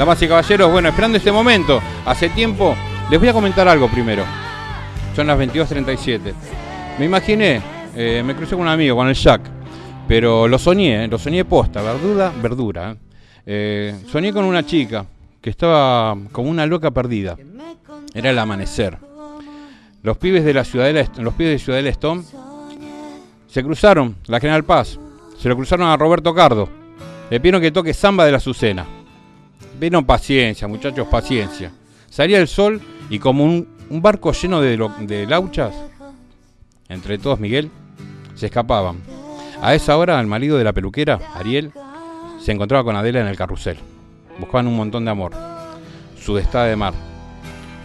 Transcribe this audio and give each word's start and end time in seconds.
Damas 0.00 0.22
y 0.22 0.28
caballeros, 0.28 0.72
bueno, 0.72 0.88
esperando 0.88 1.18
este 1.18 1.30
momento, 1.30 1.78
hace 2.06 2.30
tiempo, 2.30 2.74
les 3.10 3.20
voy 3.20 3.28
a 3.28 3.34
comentar 3.34 3.68
algo 3.68 3.86
primero. 3.86 4.24
Son 5.14 5.26
las 5.26 5.38
22.37. 5.38 6.32
Me 6.98 7.04
imaginé, 7.04 7.60
eh, 7.94 8.22
me 8.24 8.34
crucé 8.34 8.52
con 8.52 8.62
un 8.62 8.68
amigo, 8.68 8.96
con 8.96 9.08
el 9.08 9.14
Jack, 9.14 9.42
pero 10.08 10.48
lo 10.48 10.58
soñé, 10.58 11.04
eh, 11.04 11.06
lo 11.06 11.18
soñé 11.18 11.44
posta, 11.44 11.82
verdura, 11.82 12.32
verdura. 12.40 12.96
Eh. 13.44 13.94
soñé 14.10 14.32
con 14.32 14.46
una 14.46 14.64
chica 14.64 15.04
que 15.38 15.50
estaba 15.50 16.16
como 16.32 16.48
una 16.48 16.64
loca 16.64 16.90
perdida. 16.92 17.36
Era 18.14 18.30
el 18.30 18.38
amanecer. 18.38 18.96
Los 20.02 20.16
pibes 20.16 20.46
de 20.46 20.54
la 20.54 20.64
Ciudadela, 20.64 21.06
los 21.18 21.34
pibes 21.34 21.52
de 21.52 21.58
Ciudadela 21.58 21.90
Stone 21.90 22.22
se 23.48 23.62
cruzaron, 23.62 24.16
la 24.28 24.40
General 24.40 24.64
Paz, 24.64 24.98
se 25.38 25.46
lo 25.50 25.56
cruzaron 25.56 25.88
a 25.88 25.96
Roberto 25.98 26.32
Cardo. 26.32 26.70
Le 27.28 27.38
pidieron 27.38 27.60
que 27.60 27.70
toque 27.70 27.92
samba 27.92 28.24
de 28.24 28.30
la 28.30 28.38
Azucena. 28.38 28.86
Vieron 29.80 30.04
paciencia, 30.04 30.68
muchachos, 30.68 31.08
paciencia. 31.08 31.72
Salía 32.10 32.38
el 32.38 32.48
sol 32.48 32.82
y 33.08 33.18
como 33.18 33.44
un, 33.44 33.66
barco 33.88 34.30
lleno 34.32 34.60
de, 34.60 34.76
de 35.06 35.26
lauchas, 35.26 35.74
entre 36.90 37.16
todos 37.16 37.40
Miguel, 37.40 37.70
se 38.34 38.46
escapaban. 38.46 38.98
A 39.62 39.74
esa 39.74 39.96
hora 39.96 40.20
el 40.20 40.26
marido 40.26 40.58
de 40.58 40.64
la 40.64 40.74
peluquera, 40.74 41.18
Ariel, 41.34 41.72
se 42.38 42.52
encontraba 42.52 42.84
con 42.84 42.94
Adela 42.94 43.22
en 43.22 43.26
el 43.28 43.38
carrusel. 43.38 43.78
Buscaban 44.38 44.66
un 44.66 44.76
montón 44.76 45.06
de 45.06 45.12
amor. 45.12 45.32
Su 46.22 46.34
destada 46.34 46.66
de 46.66 46.76
mar. 46.76 46.92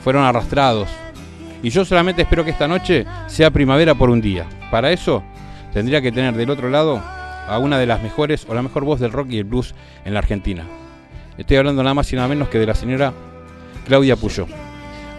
Fueron 0.04 0.26
arrastrados. 0.26 0.90
Y 1.63 1.70
yo 1.70 1.85
solamente 1.85 2.23
espero 2.23 2.43
que 2.43 2.52
esta 2.52 2.68
noche 2.68 3.05
sea 3.27 3.52
primavera 3.52 3.96
por 3.96 4.09
un 4.09 4.20
día. 4.20 4.46
Para 4.70 4.91
eso 4.91 5.23
tendría 5.71 6.02
que 6.02 6.12
tener 6.12 6.35
del 6.35 6.49
otro 6.49 6.70
lado 6.70 7.02
a 7.48 7.57
una 7.57 7.80
de 7.80 7.85
las 7.85 8.04
mejores 8.04 8.46
o 8.49 8.54
la 8.54 8.62
mejor 8.62 8.84
voz 8.84 8.99
del 8.99 9.13
rock 9.13 9.27
y 9.30 9.37
el 9.37 9.46
blues 9.46 9.74
en 10.04 10.13
la 10.13 10.20
Argentina. 10.20 10.65
Estoy 11.38 11.58
hablando 11.58 11.84
nada 11.84 11.94
más 11.94 12.12
y 12.14 12.16
nada 12.16 12.28
menos 12.28 12.48
que 12.48 12.60
de 12.60 12.66
la 12.66 12.76
señora 12.76 13.14
Claudia 13.86 14.16
Puyo. 14.16 14.48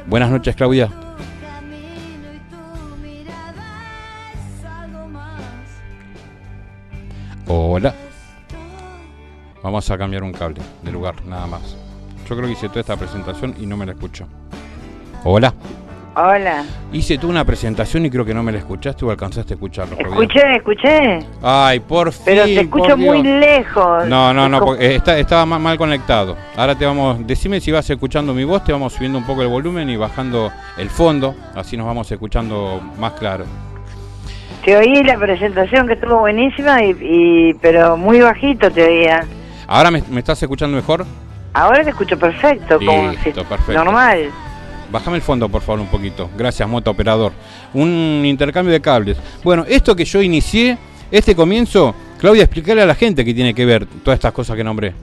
Buenas 0.06 0.30
noches, 0.30 0.56
Claudia. 0.56 0.90
Hola. 7.46 7.94
Vamos 9.62 9.90
a 9.90 9.98
cambiar 9.98 10.22
un 10.22 10.32
cable 10.32 10.62
de 10.82 10.92
lugar, 10.92 11.24
nada 11.26 11.46
más. 11.46 11.76
Yo 12.28 12.36
creo 12.36 12.46
que 12.46 12.52
hice 12.52 12.68
toda 12.68 12.80
esta 12.80 12.96
presentación 12.96 13.54
y 13.60 13.66
no 13.66 13.76
me 13.76 13.84
la 13.84 13.92
escucho. 13.92 14.26
Hola. 15.24 15.52
Hola. 16.18 16.64
Hice 16.94 17.18
tú 17.18 17.28
una 17.28 17.44
presentación 17.44 18.06
y 18.06 18.10
creo 18.10 18.24
que 18.24 18.32
no 18.32 18.42
me 18.42 18.50
la 18.50 18.56
escuchaste 18.56 19.04
o 19.04 19.10
alcanzaste 19.10 19.52
a 19.52 19.56
escucharlo. 19.56 19.98
Escuché, 19.98 20.56
escuché. 20.56 21.18
Ay, 21.42 21.78
por 21.80 22.10
fin. 22.10 22.22
Pero 22.24 22.44
te 22.44 22.60
escucho 22.60 22.96
muy 22.96 23.22
lejos. 23.22 24.06
No, 24.06 24.32
no, 24.32 24.48
no, 24.48 24.60
porque 24.60 24.94
estaba 24.94 25.44
mal, 25.44 25.76
conectado. 25.76 26.34
Ahora 26.56 26.74
te 26.74 26.86
vamos, 26.86 27.26
decime 27.26 27.60
si 27.60 27.70
vas 27.70 27.90
escuchando 27.90 28.32
mi 28.32 28.44
voz, 28.44 28.64
te 28.64 28.72
vamos 28.72 28.94
subiendo 28.94 29.18
un 29.18 29.26
poco 29.26 29.42
el 29.42 29.48
volumen 29.48 29.90
y 29.90 29.96
bajando 29.96 30.50
el 30.78 30.88
fondo, 30.88 31.34
así 31.54 31.76
nos 31.76 31.86
vamos 31.86 32.10
escuchando 32.10 32.80
más 32.98 33.12
claro. 33.12 33.44
Te 34.64 34.74
oí 34.74 35.02
la 35.02 35.18
presentación 35.18 35.86
que 35.86 35.92
estuvo 35.92 36.20
buenísima, 36.20 36.82
y, 36.82 37.52
pero 37.60 37.98
muy 37.98 38.20
bajito 38.20 38.70
te 38.70 38.82
oía. 38.82 39.22
¿Ahora 39.66 39.90
me, 39.90 39.98
estás 39.98 40.42
escuchando 40.42 40.76
mejor? 40.76 41.04
Ahora 41.52 41.84
te 41.84 41.90
escucho 41.90 42.18
perfecto, 42.18 42.78
como 42.78 43.12
perfecto. 43.12 43.44
normal. 43.74 44.30
Bájame 44.90 45.16
el 45.16 45.22
fondo, 45.22 45.48
por 45.48 45.62
favor, 45.62 45.80
un 45.80 45.88
poquito. 45.88 46.30
Gracias, 46.36 46.68
moto 46.68 46.90
operador. 46.90 47.32
Un 47.74 48.22
intercambio 48.24 48.72
de 48.72 48.80
cables. 48.80 49.18
Bueno, 49.42 49.64
esto 49.68 49.96
que 49.96 50.04
yo 50.04 50.22
inicié, 50.22 50.78
este 51.10 51.34
comienzo, 51.34 51.94
Claudia, 52.18 52.44
explicarle 52.44 52.82
a 52.82 52.86
la 52.86 52.94
gente 52.94 53.24
qué 53.24 53.34
tiene 53.34 53.54
que 53.54 53.64
ver 53.64 53.86
todas 54.04 54.18
estas 54.18 54.32
cosas 54.32 54.56
que 54.56 54.64
nombré. 54.64 54.94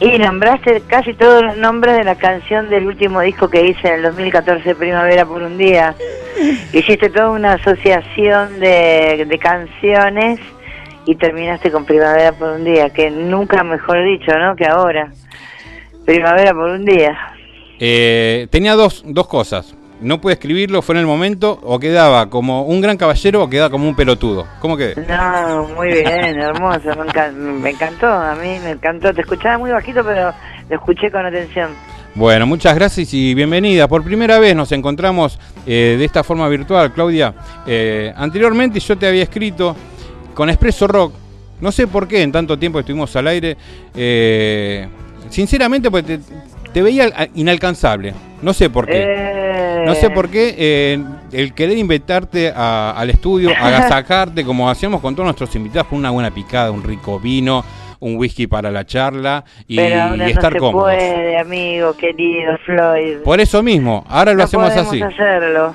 Y 0.00 0.18
nombraste 0.18 0.82
casi 0.88 1.14
todos 1.14 1.44
los 1.44 1.56
nombres 1.56 1.96
de 1.96 2.04
la 2.04 2.16
canción 2.16 2.68
del 2.68 2.86
último 2.86 3.20
disco 3.20 3.48
que 3.48 3.64
hice 3.66 3.88
en 3.88 3.94
el 3.94 4.02
2014, 4.02 4.74
Primavera 4.74 5.24
por 5.24 5.42
un 5.42 5.56
Día. 5.56 5.94
Hiciste 6.72 7.08
toda 7.10 7.30
una 7.30 7.54
asociación 7.54 8.58
de, 8.58 9.26
de 9.28 9.38
canciones 9.38 10.40
y 11.06 11.14
terminaste 11.16 11.70
con 11.70 11.84
Primavera 11.84 12.32
por 12.32 12.50
un 12.50 12.64
Día, 12.64 12.90
que 12.90 13.10
nunca 13.10 13.62
mejor 13.62 14.04
dicho, 14.04 14.36
¿no? 14.38 14.56
Que 14.56 14.66
ahora. 14.66 15.12
Primavera 16.04 16.52
por 16.52 16.70
un 16.70 16.84
Día. 16.84 17.16
Eh, 17.84 18.46
tenía 18.50 18.76
dos, 18.76 19.02
dos 19.04 19.26
cosas. 19.26 19.74
No 20.00 20.20
pude 20.20 20.34
escribirlo, 20.34 20.82
fue 20.82 20.94
en 20.94 21.00
el 21.00 21.06
momento, 21.06 21.58
o 21.64 21.80
quedaba 21.80 22.30
como 22.30 22.62
un 22.62 22.80
gran 22.80 22.96
caballero 22.96 23.42
o 23.42 23.50
quedaba 23.50 23.70
como 23.70 23.88
un 23.88 23.96
pelotudo. 23.96 24.46
¿Cómo 24.60 24.76
quedé? 24.76 24.94
No, 25.04 25.66
muy 25.74 25.88
bien, 25.88 26.40
hermoso, 26.40 26.90
me, 27.34 27.70
encantó, 27.70 28.06
a 28.06 28.36
mí 28.36 28.56
me 28.62 28.70
encantó. 28.70 29.12
Te 29.12 29.22
escuchaba 29.22 29.58
muy 29.58 29.72
bajito, 29.72 30.04
pero 30.04 30.32
lo 30.70 30.76
escuché 30.76 31.10
con 31.10 31.26
atención. 31.26 31.70
Bueno, 32.14 32.46
muchas 32.46 32.76
gracias 32.76 33.12
y 33.14 33.34
bienvenida. 33.34 33.88
Por 33.88 34.04
primera 34.04 34.38
vez 34.38 34.54
nos 34.54 34.70
encontramos 34.70 35.40
eh, 35.66 35.96
de 35.98 36.04
esta 36.04 36.22
forma 36.22 36.48
virtual, 36.48 36.92
Claudia. 36.92 37.34
Eh, 37.66 38.12
anteriormente 38.14 38.78
yo 38.78 38.96
te 38.96 39.08
había 39.08 39.24
escrito 39.24 39.74
con 40.34 40.48
Expreso 40.50 40.86
Rock. 40.86 41.14
No 41.60 41.72
sé 41.72 41.88
por 41.88 42.06
qué 42.06 42.22
en 42.22 42.30
tanto 42.30 42.56
tiempo 42.56 42.78
estuvimos 42.78 43.16
al 43.16 43.26
aire. 43.26 43.56
sinceramente, 45.30 45.90
pues 45.90 46.06
te, 46.06 46.20
te 46.72 46.82
veía 46.82 47.28
inalcanzable. 47.34 48.14
No 48.40 48.52
sé 48.52 48.70
por 48.70 48.86
qué. 48.86 49.04
Eh. 49.06 49.82
No 49.84 49.94
sé 49.94 50.10
por 50.10 50.28
qué 50.28 50.54
eh, 50.56 51.04
el 51.32 51.54
querer 51.54 51.76
invitarte 51.76 52.52
al 52.54 53.10
estudio, 53.10 53.50
agasajarte 53.50 54.44
como 54.46 54.70
hacíamos 54.70 55.00
con 55.00 55.14
todos 55.14 55.26
nuestros 55.26 55.54
invitados, 55.56 55.88
con 55.88 55.98
una 55.98 56.10
buena 56.10 56.30
picada, 56.30 56.70
un 56.70 56.82
rico 56.82 57.18
vino, 57.18 57.64
un 58.00 58.16
whisky 58.16 58.46
para 58.46 58.70
la 58.70 58.84
charla 58.84 59.44
y, 59.66 59.76
Pero 59.76 60.16
no 60.16 60.24
estar 60.24 60.52
se 60.52 60.58
puede, 60.58 61.38
amigo 61.38 61.96
querido 61.96 62.56
Floyd. 62.64 63.18
Por 63.24 63.40
eso 63.40 63.62
mismo, 63.62 64.04
ahora 64.08 64.34
lo 64.34 64.42
hacemos 64.42 64.70
así. 64.76 65.02
hacerlo. 65.02 65.74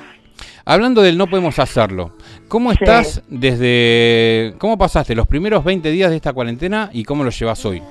Hablando 0.64 1.00
del 1.00 1.16
no 1.16 1.26
podemos 1.26 1.58
hacerlo, 1.58 2.12
¿cómo 2.46 2.70
estás 2.72 3.22
desde... 3.28 4.54
¿Cómo 4.58 4.76
pasaste 4.76 5.14
los 5.14 5.26
primeros 5.26 5.64
20 5.64 5.90
días 5.90 6.10
de 6.10 6.16
esta 6.16 6.34
cuarentena 6.34 6.90
y 6.92 7.04
cómo 7.04 7.24
lo 7.24 7.30
llevas 7.30 7.64
hoy? 7.64 7.82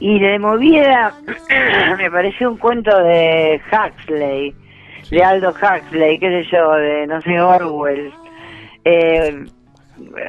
Y 0.00 0.18
de 0.18 0.38
movida 0.38 1.14
me 1.98 2.10
pareció 2.10 2.50
un 2.50 2.56
cuento 2.56 2.96
de 3.02 3.60
Huxley, 3.70 4.54
de 5.10 5.22
Aldo 5.22 5.50
Huxley, 5.50 6.18
qué 6.18 6.42
sé 6.42 6.50
yo, 6.50 6.72
de 6.72 7.06
no 7.06 7.20
sé, 7.20 7.40
Orwell. 7.40 8.12
Eh, 8.84 9.44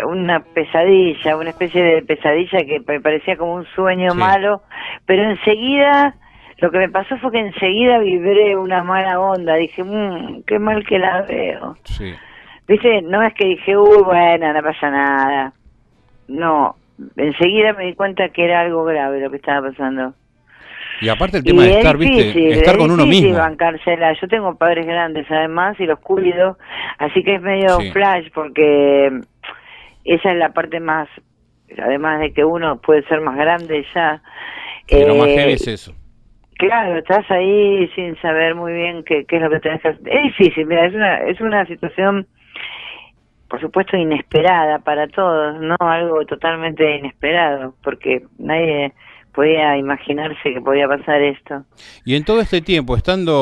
una 0.05 0.41
pesadilla, 0.41 1.37
una 1.37 1.51
especie 1.51 1.81
de 1.81 2.01
pesadilla 2.01 2.59
que 2.59 2.81
me 2.85 2.99
parecía 2.99 3.37
como 3.37 3.53
un 3.55 3.65
sueño 3.67 4.13
malo, 4.13 4.61
pero 5.05 5.23
enseguida 5.23 6.15
lo 6.57 6.69
que 6.69 6.77
me 6.77 6.89
pasó 6.89 7.17
fue 7.17 7.31
que 7.31 7.39
enseguida 7.39 7.97
vibré 7.99 8.55
una 8.55 8.83
mala 8.83 9.19
onda, 9.19 9.55
dije, 9.55 9.83
mmm, 9.83 10.43
qué 10.45 10.59
mal 10.59 10.85
que 10.85 10.99
la 10.99 11.23
veo. 11.23 11.75
Sí. 11.85 12.13
Viste, 12.67 13.01
no 13.01 13.23
es 13.23 13.33
que 13.33 13.45
dije, 13.45 13.75
uy, 13.75 14.03
bueno, 14.03 14.53
no 14.53 14.61
pasa 14.61 14.91
nada. 14.91 15.53
No, 16.27 16.75
enseguida 17.15 17.73
me 17.73 17.85
di 17.85 17.93
cuenta 17.93 18.29
que 18.29 18.43
era 18.45 18.61
algo 18.61 18.83
grave 18.83 19.19
lo 19.19 19.29
que 19.29 19.37
estaba 19.37 19.69
pasando. 19.69 20.13
Y 21.01 21.09
aparte 21.09 21.37
el 21.37 21.43
tema 21.43 21.63
de 21.63 21.79
estar, 21.79 21.97
viste, 21.97 22.51
estar 22.51 22.77
con 22.77 22.91
uno 22.91 23.05
mismo. 23.07 23.35
bancársela. 23.35 24.13
Yo 24.21 24.27
tengo 24.27 24.55
padres 24.55 24.85
grandes 24.85 25.25
además 25.31 25.79
y 25.79 25.85
los 25.85 25.99
cuido, 25.99 26.57
así 26.99 27.23
que 27.23 27.35
es 27.35 27.41
medio 27.41 27.79
flash 27.91 28.27
porque 28.33 29.11
esa 30.05 30.31
es 30.31 30.37
la 30.37 30.53
parte 30.53 30.79
más, 30.79 31.09
además 31.77 32.19
de 32.19 32.33
que 32.33 32.45
uno 32.45 32.79
puede 32.81 33.03
ser 33.07 33.19
más 33.21 33.35
grande 33.35 33.83
ya. 33.95 34.21
lo 34.91 35.15
más 35.15 35.27
eh, 35.29 35.53
es 35.53 35.67
eso. 35.67 35.95
Claro, 36.59 36.99
estás 36.99 37.25
ahí 37.31 37.89
sin 37.95 38.15
saber 38.21 38.53
muy 38.53 38.73
bien 38.73 39.03
qué, 39.03 39.25
qué 39.25 39.37
es 39.37 39.41
lo 39.41 39.49
que 39.49 39.59
tenés 39.59 39.81
que 39.81 39.87
hacer. 39.87 40.07
Es 40.07 40.37
difícil, 40.37 40.67
mira, 40.67 40.85
es 40.85 40.93
una, 40.93 41.17
es 41.23 41.41
una 41.41 41.65
situación 41.65 42.27
por 43.51 43.59
supuesto 43.59 43.97
inesperada 43.97 44.79
para 44.79 45.09
todos, 45.09 45.59
no 45.59 45.75
algo 45.81 46.25
totalmente 46.25 46.95
inesperado, 46.95 47.75
porque 47.83 48.23
nadie 48.39 48.93
podía 49.33 49.77
imaginarse 49.77 50.53
que 50.53 50.61
podía 50.61 50.87
pasar 50.87 51.21
esto. 51.21 51.65
Y 52.05 52.15
en 52.15 52.23
todo 52.23 52.39
este 52.39 52.61
tiempo, 52.61 52.95
estando 52.95 53.33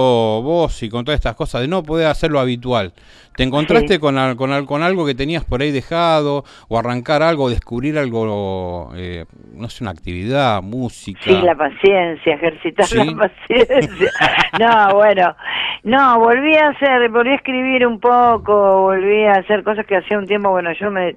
vos 0.44 0.82
y 0.82 0.90
con 0.90 1.06
todas 1.06 1.20
estas 1.20 1.36
cosas 1.36 1.62
de 1.62 1.68
no 1.68 1.84
poder 1.84 2.08
hacer 2.08 2.32
lo 2.32 2.40
habitual, 2.40 2.94
¿te 3.36 3.44
encontraste 3.44 4.00
con, 4.00 4.16
con, 4.36 4.66
con, 4.66 4.82
algo 4.82 5.06
que 5.06 5.14
tenías 5.14 5.46
por 5.46 5.62
ahí 5.62 5.72
dejado 5.72 6.44
o 6.68 6.80
arrancar 6.80 7.22
algo, 7.22 7.50
descubrir 7.50 7.98
algo, 8.00 8.92
eh, 8.96 9.26
no 9.54 9.70
sé, 9.70 9.84
una 9.84 9.92
actividad, 9.92 10.62
música? 10.64 11.20
Sí, 11.24 11.40
la 11.42 11.56
paciencia, 11.56 12.34
ejercitar 12.34 12.92
la 12.94 13.16
paciencia. 13.16 14.12
no, 14.60 14.96
bueno, 14.96 15.36
no, 15.84 16.20
volví 16.20 16.56
a 16.56 16.70
hacer, 16.70 17.10
volví 17.10 17.31
a 17.31 17.36
escribir 17.36 17.88
un 17.88 18.00
poco, 18.00 18.81
volví 18.81 19.26
a 19.26 19.34
hacer 19.34 19.64
cosas 19.64 19.86
que 19.86 19.98
hacía 19.98 20.18
un 20.18 20.28
tiempo, 20.28 20.50
bueno, 20.50 20.72
yo 20.74 20.92
me 20.92 21.16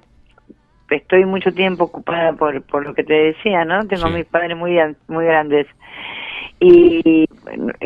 estoy 0.89 1.25
mucho 1.25 1.51
tiempo 1.51 1.85
ocupada 1.85 2.33
por, 2.33 2.61
por 2.63 2.85
lo 2.85 2.93
que 2.93 3.03
te 3.03 3.13
decía, 3.13 3.65
¿no? 3.65 3.85
Tengo 3.87 4.07
a 4.07 4.09
mis 4.09 4.25
padres 4.25 4.55
muy, 4.57 4.77
muy 5.07 5.25
grandes. 5.25 5.67
Y 6.59 7.25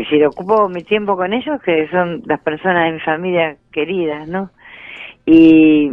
si 0.09 0.23
ocupo 0.23 0.69
mi 0.69 0.83
tiempo 0.83 1.15
con 1.15 1.33
ellos, 1.33 1.61
que 1.63 1.87
son 1.89 2.21
las 2.25 2.39
personas 2.41 2.85
de 2.85 2.91
mi 2.91 2.99
familia 2.99 3.57
queridas, 3.71 4.27
¿no? 4.27 4.51
Y, 5.25 5.91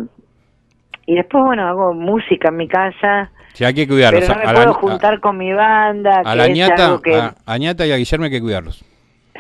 y 1.07 1.15
después, 1.15 1.45
bueno, 1.45 1.67
hago 1.67 1.95
música 1.95 2.49
en 2.49 2.57
mi 2.57 2.69
casa, 2.69 3.31
Sí, 3.55 3.65
hay 3.65 3.73
que 3.73 3.87
cuidarlos. 3.87 4.25
Pero 4.25 4.35
no 4.35 4.41
me 4.45 4.51
a, 4.51 4.53
puedo 4.53 4.67
la, 4.67 4.73
juntar 4.73 5.21
con 5.21 5.39
mi 5.39 5.53
banda. 5.53 6.23
a 6.25 6.33
que 6.33 6.37
la 6.37 6.47
es 6.47 6.55
ñata, 6.57 6.87
algo 6.87 7.01
que... 7.01 7.15
a, 7.15 7.35
a 7.47 7.57
ñata 7.57 7.87
y 7.87 7.93
a 7.93 7.97
Guillermo 7.97 8.25
hay 8.25 8.33
que 8.33 8.41
cuidarlos. 8.41 8.85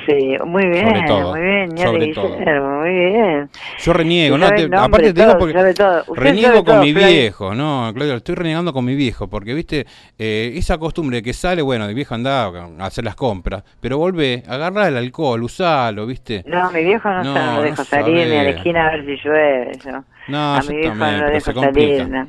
Sí, 0.06 0.36
muy 0.44 0.66
bien, 0.66 0.86
Sobre 0.86 1.02
todo, 1.06 1.30
muy 1.30 1.40
bien, 1.40 1.68
ñata 1.70 1.84
sobre 1.90 2.06
Guillermo, 2.06 2.80
muy 2.80 2.90
bien. 2.90 3.50
Yo 3.78 3.92
reniego, 3.92 4.38
¿no? 4.38 4.54
Te- 4.54 4.64
aparte 4.76 5.12
te 5.12 5.14
todo, 5.14 5.26
digo 5.26 5.38
porque 5.38 5.74
todo. 5.74 6.04
Reniego 6.14 6.54
con 6.56 6.64
todo, 6.64 6.82
mi 6.82 6.92
viejo, 6.92 7.54
no, 7.54 7.90
Claudio, 7.94 8.14
estoy 8.14 8.34
renegando 8.34 8.72
con 8.72 8.84
mi 8.84 8.94
viejo, 8.94 9.28
porque 9.28 9.54
viste, 9.54 9.86
eh, 10.18 10.52
esa 10.56 10.78
costumbre 10.78 11.22
que 11.22 11.32
sale, 11.32 11.62
bueno, 11.62 11.86
el 11.86 11.94
viejo 11.94 12.14
anda 12.14 12.44
a 12.46 12.86
hacer 12.86 13.04
las 13.04 13.14
compras, 13.16 13.62
pero 13.80 13.98
volvé, 13.98 14.42
agarrá 14.48 14.88
el 14.88 14.96
alcohol, 14.96 15.42
usalo, 15.42 16.06
viste. 16.06 16.42
No, 16.46 16.70
mi 16.70 16.84
viejo 16.84 17.08
no, 17.08 17.24
No, 17.24 17.34
se 17.34 17.40
lo 17.40 17.52
no 17.54 17.62
dejo 17.62 17.84
salir 17.84 18.28
ni 18.28 18.36
a 18.36 18.42
la 18.42 18.50
esquina 18.50 18.88
a 18.88 18.90
ver 18.90 19.04
si 19.06 19.16
llueve. 19.24 19.72
Yo. 19.84 20.04
No, 20.28 20.54
a 20.54 20.60
mi 20.60 20.76
viejo 20.76 20.94
también, 20.98 21.20
no 21.20 21.26
lo 21.26 21.32
dejo 21.32 21.52
salir. 21.52 22.08
no. 22.08 22.28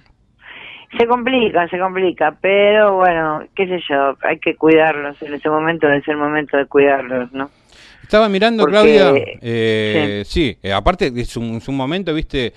Se 0.98 1.08
complica, 1.08 1.68
se 1.68 1.78
complica, 1.78 2.38
pero 2.40 2.96
bueno, 2.96 3.42
qué 3.54 3.68
sé 3.68 3.80
yo, 3.90 4.16
hay 4.22 4.40
que 4.40 4.56
cuidarlos. 4.56 5.22
En 5.24 5.34
ese 5.34 5.50
momento 5.50 5.90
es 5.92 6.08
el 6.08 6.16
momento 6.16 6.56
de 6.56 6.68
cuidarlos, 6.68 7.34
¿no? 7.34 7.50
Estaba 8.06 8.30
mirando, 8.30 8.62
Porque- 8.62 8.74
Claudia, 8.74 9.12
eh, 9.42 10.22
sí, 10.28 10.56
eh, 10.62 10.72
aparte 10.72 11.12
es 11.16 11.36
un, 11.38 11.56
es 11.56 11.68
un 11.68 11.76
momento, 11.76 12.14
viste, 12.14 12.54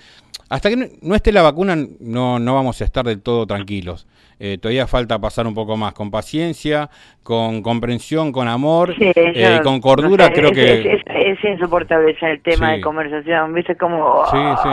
hasta 0.47 0.69
que 0.69 0.75
no, 0.77 0.85
no 1.01 1.15
esté 1.15 1.31
la 1.31 1.41
vacuna 1.41 1.75
no, 1.99 2.37
no 2.37 2.53
vamos 2.53 2.79
a 2.81 2.83
estar 2.85 3.03
del 3.03 3.19
todo 3.23 3.47
tranquilos. 3.47 4.05
Eh, 4.39 4.57
todavía 4.61 4.85
falta 4.85 5.19
pasar 5.19 5.47
un 5.47 5.55
poco 5.55 5.75
más, 5.75 5.93
con 5.93 6.11
paciencia, 6.11 6.89
con 7.23 7.61
comprensión, 7.63 8.31
con 8.31 8.47
amor 8.47 8.95
Sí, 8.95 9.11
eh, 9.15 9.33
yo- 9.35 9.55
y 9.57 9.59
con 9.61 9.81
cordura, 9.81 10.29
no 10.29 10.35
sé, 10.35 10.39
creo 10.41 10.49
es, 10.51 11.03
que... 11.03 11.31
Es, 11.31 11.43
insoportable 11.43 12.15
ya 12.21 12.29
el 12.29 12.41
tema 12.41 12.69
Sí. 12.69 12.75
de 12.75 12.81
conversación, 12.81 13.53
¿viste? 13.53 13.75
Como... 13.75 14.23
Sí, 14.27 14.37
sí. 14.63 14.69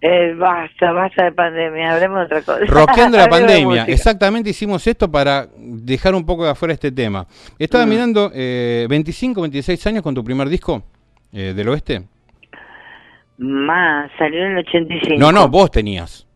Eh, 0.00 0.34
basta, 0.38 0.92
basta 0.92 1.24
de 1.24 1.32
pandemia, 1.32 1.94
hablemos 1.94 2.18
de 2.20 2.24
otra 2.24 2.42
cosa. 2.42 2.64
Roqueando 2.66 3.18
la 3.18 3.28
pandemia, 3.30 3.84
exactamente 3.84 4.50
hicimos 4.50 4.86
esto 4.86 5.10
para 5.10 5.46
dejar 5.56 6.14
un 6.14 6.24
poco 6.26 6.44
de 6.44 6.50
afuera 6.50 6.74
este 6.74 6.90
tema. 6.92 7.26
Estaba 7.58 7.86
Mm. 7.86 7.88
mirando 7.88 8.30
eh, 8.34 8.86
25, 8.88 9.40
26 9.42 9.86
años 9.86 10.02
con 10.02 10.14
tu 10.14 10.22
primer 10.24 10.48
disco 10.48 10.82
eh, 11.32 11.52
del 11.54 11.68
oeste. 11.68 12.02
Más, 13.38 14.10
salió 14.18 14.44
en 14.44 14.52
el 14.52 14.58
85. 14.58 15.16
No, 15.18 15.32
no, 15.32 15.48
vos 15.48 15.70
tenías. 15.70 16.26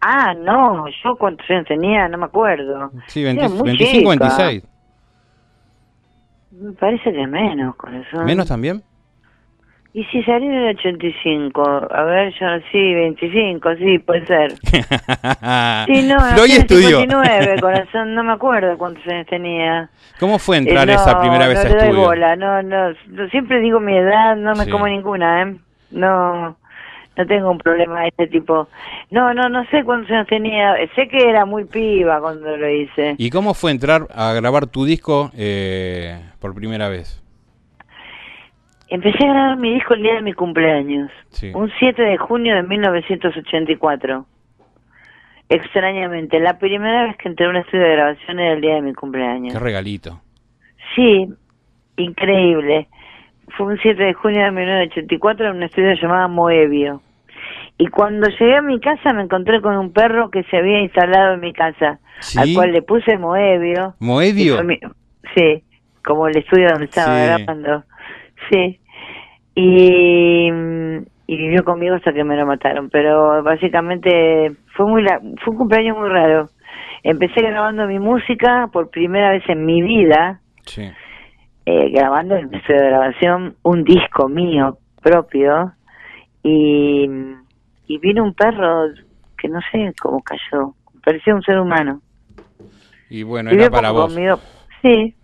Ah, 0.00 0.34
no, 0.34 0.86
yo 1.04 1.16
cuántos 1.16 1.48
años 1.50 1.66
tenía, 1.66 2.08
no 2.08 2.18
me 2.18 2.26
acuerdo. 2.26 2.90
Sí, 3.06 3.22
Era 3.22 3.34
20 3.34 3.48
muy 3.54 3.68
25, 3.76 4.12
chica. 4.12 4.26
26. 4.26 4.64
Me 6.52 6.72
parece 6.72 7.12
que 7.12 7.26
menos, 7.26 7.74
corazón. 7.76 8.24
¿Menos 8.26 8.46
también? 8.46 8.82
Y 9.94 10.04
si 10.04 10.22
salió 10.22 10.48
en 10.50 10.56
el 10.56 10.76
85, 10.78 11.88
a 11.92 12.02
ver, 12.04 12.32
yo 12.40 12.46
sí, 12.72 12.94
25, 12.94 13.74
sí, 13.76 13.98
puede 13.98 14.26
ser. 14.26 14.52
Sí, 15.86 16.02
no, 16.08 16.18
Floyd 16.18 16.50
en 16.50 16.56
el 16.56 16.60
estudió. 16.62 17.00
59, 17.00 17.56
corazón, 17.60 18.14
no 18.14 18.22
me 18.24 18.32
acuerdo 18.32 18.78
cuántos 18.78 19.06
años 19.08 19.26
tenía. 19.26 19.90
¿Cómo 20.18 20.38
fue 20.38 20.56
Eh, 20.56 20.60
entrar 20.60 20.86
no, 20.86 20.94
esa 20.94 21.20
primera 21.20 21.46
vez 21.46 21.56
no 21.56 21.60
a 21.60 21.64
le 21.64 21.70
doy 21.70 21.82
estudio? 21.88 22.06
bola, 22.06 22.36
no, 22.36 22.62
no, 22.62 22.90
no, 23.08 23.28
siempre 23.28 23.60
digo 23.60 23.80
mi 23.80 23.96
edad, 23.96 24.36
no 24.36 24.54
me 24.54 24.64
Sí. 24.64 24.70
como 24.70 24.86
ninguna, 24.88 25.42
¿eh? 25.42 25.56
No, 25.90 26.56
no 27.16 27.26
tengo 27.26 27.50
un 27.50 27.58
problema 27.58 28.00
de 28.02 28.08
este 28.08 28.28
tipo. 28.28 28.68
No, 29.10 29.34
no, 29.34 29.50
no 29.50 29.66
sé 29.66 29.84
cuántos 29.84 30.10
años 30.10 30.26
tenía, 30.26 30.74
sé 30.94 31.06
que 31.08 31.28
era 31.28 31.44
muy 31.44 31.64
piba 31.66 32.18
cuando 32.20 32.56
lo 32.56 32.70
hice. 32.70 33.14
¿Y 33.18 33.28
cómo 33.28 33.52
fue 33.52 33.70
entrar 33.72 34.06
a 34.14 34.32
grabar 34.32 34.66
tu 34.68 34.86
disco 34.86 35.30
eh, 35.36 36.18
por 36.40 36.54
primera 36.54 36.88
vez? 36.88 37.18
Empecé 38.94 39.24
a 39.24 39.32
grabar 39.32 39.56
mi 39.56 39.72
disco 39.72 39.94
el 39.94 40.02
día 40.02 40.14
de 40.16 40.20
mi 40.22 40.34
cumpleaños, 40.34 41.10
Sí. 41.30 41.50
un 41.54 41.70
7 41.78 42.02
de 42.02 42.18
junio 42.18 42.54
de 42.54 42.62
1984. 42.62 44.26
Extrañamente, 45.48 46.38
la 46.40 46.58
primera 46.58 47.04
vez 47.04 47.16
que 47.16 47.28
entré 47.28 47.46
a 47.46 47.48
un 47.48 47.56
estudio 47.56 47.84
de 47.84 47.92
grabación 47.92 48.38
era 48.38 48.52
el 48.52 48.60
día 48.60 48.74
de 48.74 48.82
mi 48.82 48.92
cumpleaños. 48.92 49.54
Qué 49.54 49.58
regalito. 49.58 50.20
Sí, 50.94 51.26
increíble. 51.96 52.88
Fue 53.56 53.66
un 53.66 53.78
7 53.78 54.02
de 54.02 54.12
junio 54.12 54.44
de 54.44 54.50
1984 54.50 55.46
en 55.48 55.56
un 55.56 55.62
estudio 55.62 55.94
llamado 55.94 56.28
Moebio. 56.28 57.00
Y 57.78 57.86
cuando 57.86 58.28
llegué 58.28 58.56
a 58.56 58.62
mi 58.62 58.78
casa 58.78 59.14
me 59.14 59.22
encontré 59.22 59.62
con 59.62 59.74
un 59.78 59.90
perro 59.92 60.30
que 60.30 60.42
se 60.44 60.58
había 60.58 60.80
instalado 60.80 61.32
en 61.34 61.40
mi 61.40 61.54
casa, 61.54 61.98
¿Sí? 62.20 62.38
al 62.38 62.52
cual 62.54 62.72
le 62.72 62.82
puse 62.82 63.16
Moebio. 63.16 63.94
mi- 64.64 64.80
Sí, 65.34 65.62
como 66.04 66.28
el 66.28 66.36
estudio 66.36 66.68
donde 66.68 66.84
estaba 66.86 67.16
Sí. 67.18 67.26
grabando. 67.44 67.84
Sí. 68.50 68.78
Y, 69.54 70.50
mm, 70.50 70.96
y 71.26 71.36
vivió 71.36 71.64
conmigo 71.64 71.94
hasta 71.94 72.12
que 72.12 72.24
me 72.24 72.36
lo 72.36 72.46
mataron. 72.46 72.88
Pero 72.90 73.42
básicamente 73.42 74.52
fue 74.76 74.86
muy 74.86 75.04
fue 75.42 75.52
un 75.52 75.56
cumpleaños 75.58 75.96
muy 75.98 76.08
raro. 76.08 76.48
Empecé 77.02 77.42
grabando 77.42 77.86
mi 77.86 77.98
música 77.98 78.68
por 78.72 78.90
primera 78.90 79.30
vez 79.30 79.42
en 79.48 79.64
mi 79.66 79.82
vida 79.82 80.40
Sí. 80.64 80.88
eh, 81.66 81.90
grabando 81.90 82.36
en 82.36 82.46
el 82.48 82.54
estudio 82.54 82.80
de 82.80 82.86
grabación 82.88 83.56
un 83.62 83.82
disco 83.84 84.28
mío 84.28 84.78
propio 85.02 85.72
y, 86.44 87.08
y 87.88 87.98
vino 87.98 88.22
un 88.22 88.34
perro 88.34 88.84
que 89.36 89.48
no 89.48 89.58
sé 89.72 89.92
cómo 90.00 90.22
cayó, 90.22 90.74
parecía 91.04 91.34
un 91.34 91.42
ser 91.42 91.58
humano. 91.58 92.00
Y 93.10 93.24
bueno, 93.24 93.50
Y 93.52 93.54
era 93.54 93.68
para 93.70 93.90
vos. 93.90 94.06
conmigo. 94.14 94.38
Sí. 94.80 95.14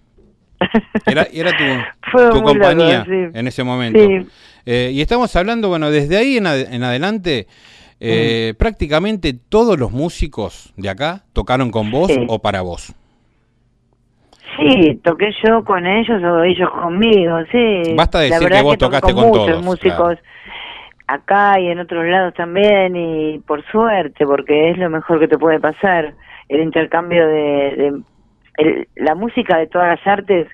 Era, 1.07 1.27
era 1.33 1.51
tu, 1.57 1.65
Fue 2.11 2.31
tu 2.31 2.43
muy 2.43 2.53
compañía 2.53 3.05
sí. 3.05 3.11
en 3.33 3.47
ese 3.47 3.63
momento. 3.65 3.99
Sí. 4.01 4.27
Eh, 4.67 4.91
y 4.93 5.01
estamos 5.01 5.35
hablando, 5.37 5.69
bueno, 5.69 5.91
desde 5.91 6.17
ahí 6.17 6.37
en, 6.37 6.47
ad- 6.47 6.73
en 6.73 6.83
adelante, 6.83 7.47
eh, 8.01 8.53
Mm. 8.55 8.57
prácticamente 8.59 9.35
todos 9.49 9.79
los 9.79 9.91
músicos 9.93 10.73
de 10.77 10.89
acá 10.91 11.25
tocaron 11.33 11.71
con 11.71 11.91
vos 11.91 12.09
Sí. 12.13 12.25
o 12.29 12.39
para 12.41 12.61
vos. 12.63 12.95
Sí, 14.57 15.01
toqué 15.05 15.31
yo 15.47 15.65
con 15.65 15.87
ellos 15.87 16.23
o 16.23 16.43
ellos 16.43 16.71
conmigo, 16.71 17.39
sí. 17.53 17.95
Basta 17.95 18.19
decir 18.21 18.35
La 18.37 18.41
verdad 18.41 18.57
que 18.59 18.65
vos 18.65 18.79
tocaste 18.79 19.13
con 19.15 19.27
muchos 19.29 19.47
todos, 19.47 19.65
músicos 19.65 20.19
acá 21.07 21.59
y 21.61 21.69
en 21.69 21.79
otros 21.79 22.05
lados 22.07 22.35
también 22.35 22.97
y 22.97 23.39
por 23.41 23.65
suerte, 23.71 24.27
porque 24.27 24.71
es 24.71 24.79
lo 24.79 24.91
mejor 24.91 25.21
que 25.21 25.29
te 25.29 25.39
puede 25.39 25.61
pasar, 25.61 26.15
el 26.49 26.61
intercambio 26.63 27.27
de, 27.27 27.33
de- 27.77 28.03
el- 28.59 28.87
la 28.97 29.15
música 29.15 29.57
de 29.59 29.67
todas 29.67 29.89
las 29.99 30.07
artes, 30.07 30.47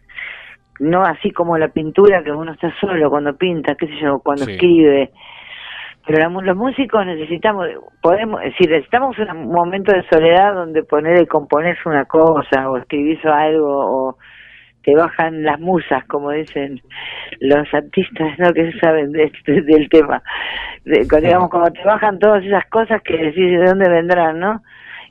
no 0.80 1.02
así 1.02 1.30
como 1.30 1.58
la 1.58 1.68
pintura 1.68 2.22
que 2.22 2.32
uno 2.32 2.52
está 2.52 2.72
solo 2.80 3.10
cuando 3.10 3.36
pinta, 3.36 3.74
qué 3.74 3.86
sé 3.86 3.96
yo, 4.00 4.20
cuando 4.20 4.44
Sí. 4.44 4.52
escribe. 4.52 5.10
Pero 6.06 6.18
la 6.18 6.42
los 6.42 6.56
músicos 6.56 7.06
necesitamos, 7.06 7.66
podemos, 8.02 8.40
decir, 8.42 8.68
necesitamos 8.70 9.18
un 9.18 9.50
momento 9.50 9.92
de 9.92 10.02
soledad 10.10 10.54
donde 10.54 10.82
poner 10.82 11.22
y 11.22 11.26
componer 11.26 11.78
una 11.86 12.04
cosa, 12.04 12.70
o 12.70 12.76
escribís 12.76 13.24
algo, 13.24 13.68
o 14.10 14.18
te 14.82 14.94
bajan 14.94 15.42
las 15.44 15.58
musas, 15.60 16.04
como 16.04 16.30
dicen 16.30 16.82
los 17.40 17.72
artistas, 17.72 18.38
¿no? 18.38 18.52
Que 18.52 18.70
saben 18.80 19.12
de 19.12 19.32
del 19.46 19.88
tema. 19.88 20.22
De- 20.84 21.06
digamos, 21.22 21.48
como 21.48 21.72
te 21.72 21.82
bajan 21.84 22.18
todas 22.18 22.44
esas 22.44 22.66
cosas 22.66 23.00
que 23.02 23.16
decís 23.16 23.58
de 23.58 23.64
dónde 23.64 23.88
vendrán, 23.88 24.38
¿no? 24.38 24.60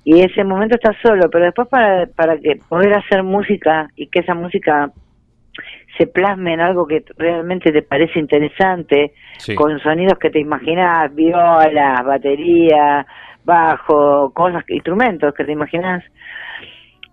Y 0.05 0.21
ese 0.21 0.43
momento 0.43 0.75
estás 0.75 0.97
solo, 1.01 1.29
pero 1.31 1.45
después 1.45 1.67
para, 1.69 2.05
para 2.07 2.37
que 2.37 2.57
poder 2.67 2.93
hacer 2.93 3.23
música 3.23 3.87
y 3.95 4.07
que 4.07 4.19
esa 4.19 4.33
música 4.33 4.91
se 5.97 6.07
plasme 6.07 6.53
en 6.53 6.59
algo 6.61 6.87
que 6.87 7.03
realmente 7.17 7.71
te 7.71 7.83
parece 7.83 8.19
interesante, 8.19 9.13
Sí. 9.37 9.55
con 9.55 9.79
sonidos 9.79 10.17
que 10.19 10.29
te 10.29 10.39
imaginas, 10.39 11.13
violas, 11.13 12.03
batería, 12.05 13.05
bajo, 13.45 14.31
cosas, 14.33 14.63
instrumentos 14.69 15.33
que 15.33 15.43
te 15.45 15.51
imaginas, 15.51 16.03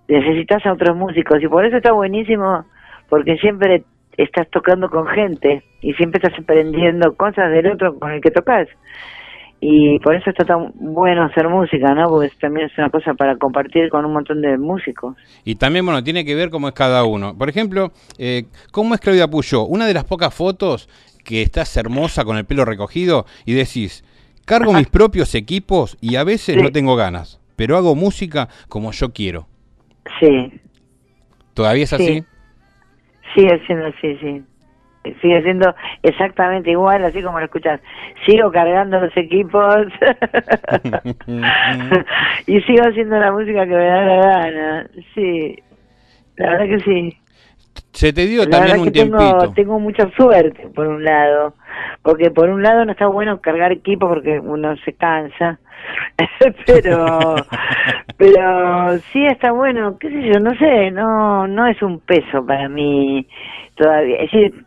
necesitas 0.09 0.65
a 0.67 0.73
otros 0.73 0.97
músicos 0.97 1.43
y 1.43 1.49
por 1.49 1.65
eso 1.65 1.77
está 1.77 1.93
buenísimo 1.93 2.65
porque 3.09 3.37
siempre 3.37 3.85
estás 4.17 4.49
tocando 4.51 4.89
con 4.89 5.07
gente 5.07 5.63
y 5.81 5.93
siempre 5.95 6.21
estás 6.23 6.39
aprendiendo 6.43 7.15
cosas 7.17 7.51
del 7.51 7.67
otro 7.69 7.99
con 7.99 8.11
el 8.13 8.21
que 8.21 8.31
tocas 8.31 8.69
y 9.61 9.99
por 10.01 10.15
eso 10.15 10.31
está 10.31 10.45
tan 10.45 10.73
bueno 10.75 11.25
hacer 11.25 11.49
música, 11.49 11.95
¿no? 11.95 12.09
Porque 12.09 12.31
también 12.41 12.67
es 12.67 12.79
una 12.79 12.89
cosa 12.91 13.13
para 13.15 13.37
compartir 13.37 13.91
con 13.91 14.05
un 14.05 14.13
montón 14.13 14.41
de 14.41 14.57
músicos. 14.57 15.17
Y 15.45 15.57
también, 15.57 15.85
bueno, 15.85 16.03
tiene 16.03 16.25
que 16.25 16.35
ver 16.35 16.49
cómo 16.51 16.69
es 16.69 16.75
cada 16.75 17.05
uno. 17.05 17.37
Por 17.37 17.49
ejemplo, 17.49 17.93
eh, 18.19 18.45
¿cómo 18.73 18.95
es 18.95 19.01
Claudia 19.01 19.29
Puyo? 19.29 19.65
Una 19.65 19.87
de 19.87 19.95
las 19.95 20.05
pocas 20.05 20.35
fotos 20.35 20.89
que 21.25 21.43
estás 21.43 21.77
hermosa 21.77 22.25
con 22.25 22.39
el 22.39 22.47
pelo 22.47 22.65
recogido 22.65 23.27
y 23.45 23.53
decís, 23.53 24.03
cargo 24.47 24.73
mis 24.73 24.89
propios 24.91 25.35
equipos 25.35 25.99
y 26.01 26.17
a 26.17 26.25
veces 26.25 26.55
Sí. 26.57 26.63
no 26.63 26.71
tengo 26.73 26.97
ganas, 26.97 27.39
pero 27.57 27.77
hago 27.77 27.95
música 27.95 28.49
como 28.69 28.93
yo 28.93 29.13
quiero. 29.13 29.47
Sí, 30.19 30.53
¿Todavía 31.53 31.85
es 31.85 31.91
Sí. 31.91 31.95
así? 31.97 32.25
Sigue 33.35 33.61
siendo 33.67 33.87
así, 33.87 34.17
sí. 34.23 34.43
Sigue 35.23 35.43
siendo 35.43 35.75
exactamente 36.03 36.71
igual, 36.71 37.03
así 37.05 37.23
como 37.23 37.39
lo 37.39 37.47
escuchas. 37.47 37.81
Sigo 38.27 38.53
cargando 38.53 39.01
los 39.01 39.17
equipos 39.17 39.87
y 42.47 42.61
sigo 42.63 42.83
haciendo 42.87 43.19
la 43.19 43.33
música 43.33 43.67
que 43.67 43.75
me 43.75 43.87
da 43.87 44.03
la 44.03 44.17
gana. 44.17 44.91
Sí, 45.15 45.57
la 46.37 46.51
verdad 46.51 46.67
que 46.67 46.81
sí. 46.81 47.17
Se 47.93 48.13
te 48.13 48.27
dio 48.27 48.45
La 48.45 48.51
también 48.51 48.79
un 48.81 48.85
que 48.85 48.91
tengo, 48.91 49.19
tiempito. 49.19 49.53
tengo 49.55 49.81
mucha 49.81 50.11
suerte, 50.13 50.69
por 50.75 50.87
un 50.87 51.03
lado. 51.03 51.55
Porque 52.03 52.31
por 52.31 52.49
un 52.49 52.63
lado 52.63 52.85
no 52.85 52.93
está 52.93 53.07
bueno 53.07 53.41
cargar 53.41 53.73
equipo 53.73 54.09
porque 54.09 54.39
uno 54.39 54.77
se 54.85 54.93
cansa. 54.93 55.59
pero 56.67 57.37
pero 58.19 58.99
sí 59.13 59.25
está 59.27 59.53
bueno, 59.53 59.97
qué 59.99 60.11
sé 60.11 60.23
yo, 60.33 60.41
no 60.41 60.55
sé, 60.57 60.91
no 60.91 61.47
no 61.47 61.67
es 61.67 61.81
un 61.83 62.01
peso 62.01 62.45
para 62.45 62.69
mí 62.69 63.27
todavía. 63.77 64.17
Es 64.17 64.31
decir, 64.31 64.65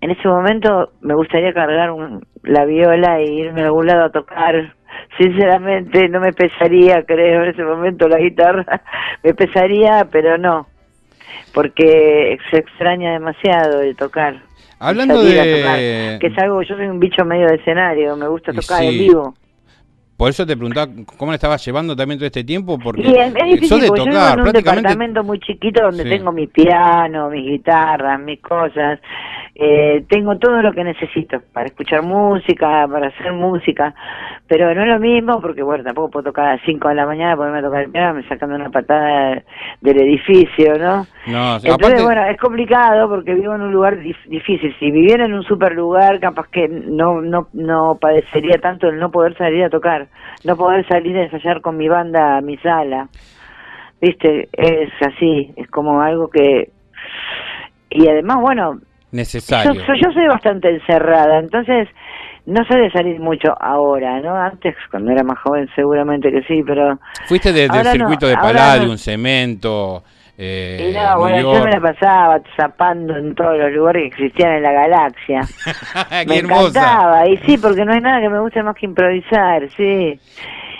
en 0.00 0.10
ese 0.10 0.28
momento 0.28 0.90
me 1.00 1.14
gustaría 1.14 1.52
cargar 1.52 1.90
un- 1.90 2.24
la 2.42 2.64
viola 2.64 3.18
e 3.20 3.30
irme 3.32 3.62
a 3.62 3.66
algún 3.66 3.86
lado 3.86 4.04
a 4.04 4.10
tocar. 4.10 4.74
Sinceramente 5.18 6.08
no 6.08 6.20
me 6.20 6.32
pesaría, 6.32 7.02
creo, 7.04 7.42
en 7.44 7.50
ese 7.50 7.64
momento 7.64 8.08
la 8.08 8.18
guitarra. 8.18 8.64
Me 9.22 9.34
pesaría, 9.34 10.06
pero 10.10 10.38
no. 10.38 10.66
Porque 11.52 12.38
se 12.50 12.58
extraña 12.58 13.12
demasiado 13.12 13.80
el 13.80 13.96
tocar. 13.96 14.36
Hablando 14.78 15.22
de... 15.22 15.36
tocar, 15.36 15.78
que 16.20 16.26
es 16.26 16.38
algo, 16.38 16.62
yo 16.62 16.76
soy 16.76 16.86
un 16.86 17.00
bicho 17.00 17.24
medio 17.24 17.46
de 17.46 17.56
escenario, 17.56 18.16
me 18.16 18.28
gusta 18.28 18.52
tocar 18.52 18.80
sí. 18.80 18.86
en 18.88 18.98
vivo. 18.98 19.34
Por 20.16 20.30
eso 20.30 20.46
te 20.46 20.56
preguntaba 20.56 20.90
cómo 21.18 21.32
le 21.32 21.36
estabas 21.36 21.64
llevando 21.64 21.94
también 21.94 22.18
todo 22.18 22.26
este 22.26 22.42
tiempo, 22.44 22.78
porque 22.78 23.02
es, 23.02 23.34
difícil, 23.34 23.68
sos 23.68 23.80
de 23.82 23.88
porque 23.88 24.00
yo 24.00 24.06
vivo 24.06 24.16
tocar, 24.16 24.32
en 24.32 24.38
un 24.38 24.42
prácticamente... 24.44 24.88
departamento 24.88 25.24
muy 25.24 25.38
chiquito 25.40 25.82
donde 25.82 26.04
Sí. 26.04 26.08
tengo 26.10 26.32
mi 26.32 26.46
piano, 26.46 27.28
mis 27.30 27.44
guitarras, 27.44 28.18
mis 28.20 28.40
cosas. 28.40 28.98
Eh, 29.58 30.04
tengo 30.08 30.36
todo 30.38 30.60
lo 30.60 30.72
que 30.72 30.84
necesito 30.84 31.40
para 31.52 31.66
escuchar 31.66 32.02
música, 32.02 32.86
para 32.90 33.08
hacer 33.08 33.32
música. 33.32 33.94
Pero 34.48 34.74
no 34.74 34.82
es 34.82 34.88
lo 34.88 35.00
mismo 35.00 35.40
porque, 35.40 35.62
bueno, 35.62 35.82
tampoco 35.82 36.10
puedo 36.10 36.24
tocar 36.26 36.46
a 36.46 36.52
las 36.52 36.60
5 36.66 36.88
de 36.88 36.94
la 36.94 37.06
mañana, 37.06 37.36
ponerme 37.36 37.58
a 37.58 37.62
tocar 37.62 37.82
el 37.82 37.90
piano, 37.90 38.14
me 38.14 38.28
sacando 38.28 38.54
una 38.54 38.70
patada 38.70 39.42
del 39.80 40.00
edificio, 40.00 40.74
¿no? 40.78 41.06
No, 41.26 41.56
Entonces, 41.56 41.72
aparte, 41.72 42.02
bueno, 42.02 42.24
es 42.26 42.36
complicado 42.38 43.08
porque 43.08 43.34
vivo 43.34 43.54
en 43.54 43.62
un 43.62 43.72
lugar 43.72 43.98
dif- 43.98 44.24
difícil. 44.28 44.74
Si 44.78 44.90
viviera 44.90 45.24
en 45.24 45.34
un 45.34 45.42
super 45.42 45.72
lugar, 45.74 46.20
capaz 46.20 46.48
que 46.48 46.68
no, 46.68 47.20
no, 47.22 47.48
no 47.54 47.98
padecería 48.00 48.58
tanto 48.60 48.88
el 48.88 48.98
no 48.98 49.10
poder 49.10 49.36
salir 49.38 49.64
a 49.64 49.70
tocar, 49.70 50.05
no 50.44 50.56
poder 50.56 50.86
salir 50.88 51.16
a 51.16 51.24
ensayar 51.24 51.60
con 51.60 51.76
mi 51.76 51.88
banda 51.88 52.38
a 52.38 52.40
mi 52.40 52.56
sala. 52.58 53.08
Viste, 54.00 54.48
es 54.52 54.90
así, 55.00 55.52
es 55.56 55.68
como 55.68 56.00
algo 56.00 56.28
que... 56.28 56.70
Y 57.90 58.08
además, 58.08 58.38
bueno, 58.40 58.74
yo, 58.74 58.80
necesario. 59.10 59.72
yo, 59.74 59.94
yo 59.94 60.12
soy 60.12 60.26
bastante 60.26 60.68
encerrada, 60.68 61.38
entonces 61.38 61.88
no 62.46 62.64
soy 62.64 62.82
de 62.82 62.90
salir 62.90 63.18
mucho 63.18 63.54
ahora, 63.60 64.20
¿no? 64.20 64.36
Antes, 64.36 64.74
cuando 64.90 65.10
era 65.12 65.22
más 65.24 65.38
joven, 65.40 65.68
seguramente 65.74 66.30
que 66.30 66.42
sí, 66.42 66.62
pero... 66.64 66.98
Fuiste 67.26 67.52
desde 67.52 67.64
el 67.64 67.70
Ahora 67.70 67.94
no, 67.94 67.98
circuito 67.98 68.26
de 68.26 68.34
Palladium, 68.36 68.92
no. 68.92 68.98
Cemento, 68.98 70.04
eh, 70.38 70.90
Y 70.90 70.94
no, 70.94 71.18
bueno, 71.18 71.54
yo 71.54 71.64
me 71.64 71.70
la 71.70 71.80
pasaba 71.80 72.40
zapando 72.56 73.16
en 73.16 73.34
todos 73.34 73.56
los 73.58 73.72
lugares 73.72 74.14
que 74.14 74.24
existían 74.24 74.52
en 74.52 74.62
la 74.62 74.72
galaxia. 74.72 75.40
¡Qué 76.10 76.26
me 76.28 76.38
encantaba, 76.38 77.28
y 77.28 77.36
sí, 77.38 77.56
porque 77.58 77.84
no 77.84 77.92
hay 77.92 78.00
nada 78.00 78.20
que 78.20 78.28
me 78.28 78.40
guste 78.40 78.62
más 78.62 78.76
que 78.76 78.86
improvisar, 78.86 79.68
sí. 79.76 80.18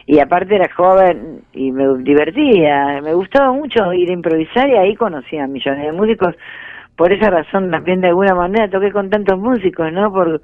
Y 0.07 0.21
aparte 0.21 0.55
era 0.55 0.73
joven 0.73 1.43
y 1.53 1.73
me 1.73 1.85
divertía, 1.99 3.01
me 3.03 3.13
gustaba 3.15 3.53
mucho 3.53 3.93
ir 3.93 4.09
a 4.11 4.13
improvisar 4.13 4.69
y 4.69 4.77
ahí 4.77 4.95
conocí 4.95 5.37
a 5.37 5.47
millones 5.47 5.85
de 5.85 5.93
músicos. 5.93 6.35
Por 6.97 7.13
esa 7.13 7.31
razón 7.31 7.71
también 7.71 8.01
de 8.01 8.09
alguna 8.09 8.35
manera 8.35 8.71
toqué 8.71 8.93
con 8.93 9.11
tantos 9.11 9.39
músicos, 9.39 9.93
¿no? 9.93 10.13
Por, 10.13 10.41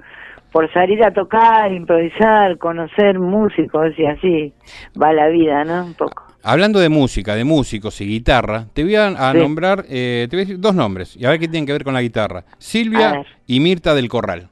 por 0.51 0.71
salir 0.73 1.03
a 1.03 1.11
tocar, 1.11 1.71
improvisar, 1.71 2.57
conocer 2.57 3.19
músicos 3.19 3.97
y 3.97 4.05
así 4.05 4.53
va 5.01 5.13
la 5.13 5.29
vida, 5.29 5.63
¿no? 5.63 5.85
Un 5.85 5.93
poco. 5.93 6.22
Hablando 6.43 6.79
de 6.79 6.89
música, 6.89 7.35
de 7.35 7.45
músicos 7.45 8.01
y 8.01 8.05
guitarra, 8.05 8.65
te 8.73 8.83
voy 8.83 8.95
a, 8.95 9.07
a 9.07 9.31
Sí. 9.31 9.37
nombrar, 9.37 9.85
eh, 9.89 10.27
te 10.29 10.35
voy 10.35 10.41
a 10.41 10.45
decir 10.45 10.59
dos 10.59 10.75
nombres 10.75 11.15
y 11.15 11.25
a 11.25 11.29
ver 11.29 11.39
qué 11.39 11.47
tienen 11.47 11.65
que 11.65 11.71
ver 11.71 11.83
con 11.85 11.93
la 11.93 12.01
guitarra. 12.01 12.43
Silvia 12.57 13.23
y 13.47 13.59
Mirta 13.61 13.95
del 13.95 14.09
Corral. 14.09 14.49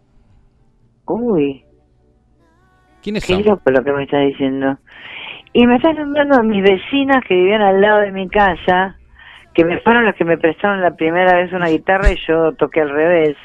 Uy, 1.06 1.66
¿Quiénes 3.04 3.26
Qué 3.26 3.34
son? 3.34 3.44
loco 3.44 3.70
lo 3.72 3.84
que 3.84 3.92
me 3.92 4.04
está 4.04 4.20
diciendo. 4.20 4.78
Y 5.54 5.66
me 5.68 5.76
estás 5.76 5.96
nombrando 5.98 6.38
a 6.38 6.44
mis 6.44 6.64
vecinas 6.64 7.24
que 7.28 7.34
vivían 7.36 7.62
al 7.62 7.82
lado 7.82 8.02
de 8.02 8.12
mi 8.12 8.30
casa, 8.30 8.96
que 9.54 9.66
me 9.66 9.80
fueron 9.82 10.06
las 10.06 10.16
que 10.16 10.24
me 10.24 10.38
prestaron 10.38 10.82
la 10.82 10.96
primera 10.96 11.36
vez 11.36 11.52
una 11.52 11.68
guitarra 11.68 12.12
y 12.12 12.18
yo 12.28 12.54
toqué 12.54 12.82
al 12.82 12.92
revés. 12.92 13.36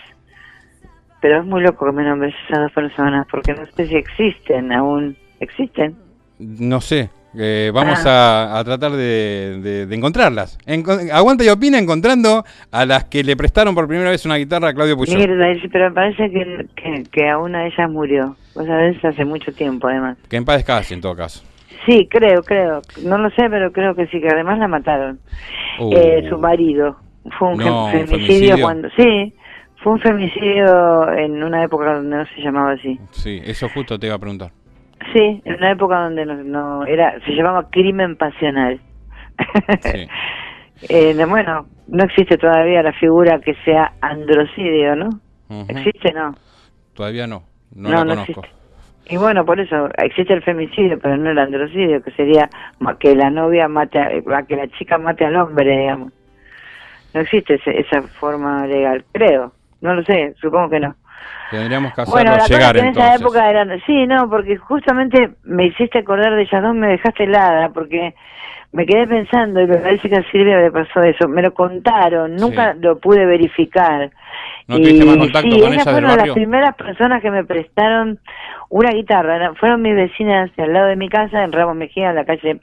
Pero 1.20 1.40
es 1.40 1.46
muy 1.46 1.62
loco 1.62 1.86
que 1.86 1.92
me 1.92 2.04
nombres 2.04 2.34
esas 2.46 2.60
dos 2.64 2.72
personas, 2.72 3.26
porque 3.30 3.54
no 3.54 3.64
sé 3.66 3.86
si 3.86 3.96
existen 3.96 4.70
aún. 4.72 5.16
¿Existen? 5.40 5.96
No 6.38 6.80
sé. 6.80 7.10
Eh, 7.38 7.70
vamos 7.74 8.04
Ah. 8.06 8.52
a, 8.54 8.58
a 8.58 8.64
tratar 8.64 8.92
de, 8.92 9.60
de- 9.62 9.86
de 9.86 9.94
encontrarlas. 9.96 10.58
Enco- 10.66 11.10
aguanta 11.12 11.44
y 11.44 11.48
opina 11.48 11.78
encontrando 11.78 12.44
a 12.72 12.86
las 12.86 13.04
que 13.04 13.22
le 13.24 13.36
prestaron 13.36 13.74
por 13.74 13.86
primera 13.88 14.10
vez 14.10 14.24
una 14.26 14.36
guitarra 14.36 14.68
a 14.70 14.74
Claudio 14.74 14.96
Puyol. 14.96 15.16
Mierda, 15.16 15.46
pero 15.72 15.88
me 15.90 15.94
parece 15.94 16.30
que, 16.30 16.66
que, 16.76 17.02
que 17.10 17.28
a 17.28 17.38
una 17.38 17.60
de 17.62 17.66
ellas 17.68 17.90
murió. 17.90 18.36
Vos 18.54 18.66
sabés, 18.66 19.04
hace 19.04 19.24
mucho 19.24 19.52
tiempo 19.52 19.88
además. 19.88 20.16
Que 20.28 20.36
en 20.36 20.44
paz 20.44 20.56
descanse 20.56 20.94
en 20.94 21.00
todo 21.00 21.14
caso. 21.14 21.42
Sí, 21.86 22.08
creo, 22.10 22.42
creo. 22.42 22.82
No 23.04 23.18
lo 23.18 23.30
sé, 23.30 23.48
pero 23.48 23.70
creo 23.70 23.94
que 23.94 24.06
sí, 24.08 24.20
que 24.20 24.28
además 24.28 24.58
la 24.58 24.66
mataron. 24.66 25.20
Uh, 25.78 25.92
Eh, 25.94 26.26
su 26.28 26.38
marido. 26.38 26.96
Fue 27.38 27.48
un 27.52 27.58
No, 27.58 27.88
femicidio, 27.90 28.16
femicidio. 28.18 28.60
cuando... 28.60 28.88
Sí, 28.96 29.34
fue 29.82 29.92
un 29.92 30.00
femicidio 30.00 31.12
en 31.12 31.42
una 31.42 31.62
época 31.64 31.94
donde 31.94 32.16
no 32.16 32.24
se 32.34 32.40
llamaba 32.40 32.72
así. 32.72 32.98
Sí, 33.10 33.40
eso 33.44 33.68
justo 33.68 33.98
te 33.98 34.06
iba 34.06 34.16
a 34.16 34.18
preguntar. 34.18 34.50
Sí, 35.12 35.40
en 35.44 35.54
una 35.54 35.70
época 35.70 36.00
donde 36.00 36.24
no, 36.26 36.34
no 36.42 36.86
era 36.86 37.18
se 37.24 37.32
llamaba 37.32 37.68
crimen 37.70 38.16
pasional. 38.16 38.80
Sí. 39.82 40.06
Eh, 40.88 41.14
no, 41.14 41.26
bueno, 41.26 41.66
no 41.88 42.04
existe 42.04 42.36
todavía 42.36 42.82
la 42.82 42.92
figura 42.92 43.40
que 43.40 43.54
sea 43.64 43.92
androcidio, 44.02 44.94
¿no? 44.94 45.08
Ujú. 45.48 45.64
¿Existe? 45.70 46.12
No. 46.12 46.34
Todavía 46.94 47.26
no, 47.26 47.44
no, 47.74 47.88
No, 47.88 47.90
la 47.90 48.04
no 48.04 48.10
conozco. 48.10 48.40
existe. 48.42 48.50
Y 49.06 49.16
bueno, 49.16 49.44
por 49.46 49.58
eso 49.58 49.88
existe 49.96 50.34
el 50.34 50.42
femicidio, 50.42 50.98
pero 51.00 51.16
no 51.16 51.30
el 51.30 51.38
androcidio, 51.38 52.02
que 52.02 52.10
sería 52.10 52.50
que 53.00 53.16
la 53.16 53.30
novia 53.30 53.68
mate, 53.68 53.98
a, 53.98 54.10
a 54.36 54.42
que 54.42 54.54
la 54.56 54.68
chica 54.68 54.98
mate 54.98 55.24
al 55.24 55.36
hombre, 55.36 55.78
digamos. 55.78 56.12
No 57.14 57.22
existe 57.22 57.54
ese- 57.54 57.80
esa 57.80 58.02
forma 58.20 58.66
legal, 58.66 59.02
creo. 59.12 59.54
No 59.80 59.94
lo 59.94 60.02
sé, 60.04 60.34
supongo 60.40 60.68
que 60.68 60.80
no. 60.80 60.94
Tendríamos 61.50 61.94
que 61.94 62.00
hacerlo 62.00 62.12
Bueno, 62.22 62.36
la 62.36 62.46
llegar 62.46 62.74
que 62.74 62.80
en 62.80 62.86
esa 62.88 63.14
época 63.14 63.48
eran... 63.50 63.70
Sí, 63.86 64.06
no, 64.06 64.28
porque 64.28 64.56
justamente 64.56 65.30
me 65.44 65.66
hiciste 65.66 66.00
acordar 66.00 66.34
de 66.34 66.42
ellas 66.42 66.62
dos, 66.62 66.74
me 66.74 66.88
dejaste 66.88 67.24
helada, 67.24 67.68
porque 67.70 68.14
me 68.72 68.84
quedé 68.84 69.06
pensando 69.06 69.60
y 69.60 69.66
me 69.68 69.76
parece 69.78 70.08
que 70.08 70.16
a 70.16 70.30
Silvia 70.30 70.58
le 70.58 70.72
pasó 70.72 71.00
eso. 71.02 71.28
Me 71.28 71.42
lo 71.42 71.54
contaron, 71.54 72.34
nunca 72.34 72.72
Sí. 72.72 72.78
lo 72.82 72.98
pude 72.98 73.24
verificar. 73.24 74.10
¿No 74.66 74.76
tuviste 74.76 75.04
Y 75.04 75.06
más 75.06 75.16
contacto 75.18 75.50
sí, 75.50 75.60
con 75.60 75.72
ellas 75.72 75.84
del 75.84 75.94
fueron 75.94 76.10
barrio? 76.10 76.26
las 76.26 76.34
primeras 76.34 76.74
personas 76.76 77.22
que 77.22 77.30
me 77.30 77.44
prestaron 77.44 78.18
una 78.68 78.90
guitarra. 78.90 79.54
Fueron 79.54 79.82
mis 79.82 79.94
vecinas 79.94 80.50
al 80.58 80.72
lado 80.72 80.88
de 80.88 80.96
mi 80.96 81.08
casa, 81.08 81.44
en 81.44 81.52
Ramos 81.52 81.76
Mejía, 81.76 82.10
en 82.10 82.16
la 82.16 82.24
calle 82.24 82.60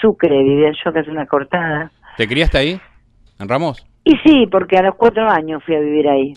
Sucre, 0.00 0.42
vivía 0.42 0.70
yo, 0.84 0.92
que 0.92 1.00
es 1.00 1.08
una 1.08 1.26
cortada. 1.26 1.90
¿Te 2.16 2.28
criaste 2.28 2.58
ahí? 2.58 2.80
¿En 3.40 3.48
Ramos? 3.48 3.84
Y 4.04 4.16
sí, 4.18 4.46
porque 4.50 4.78
a 4.78 4.82
los 4.82 4.94
cuatro 4.94 5.28
años 5.28 5.62
fui 5.64 5.74
a 5.74 5.80
vivir 5.80 6.08
ahí. 6.08 6.34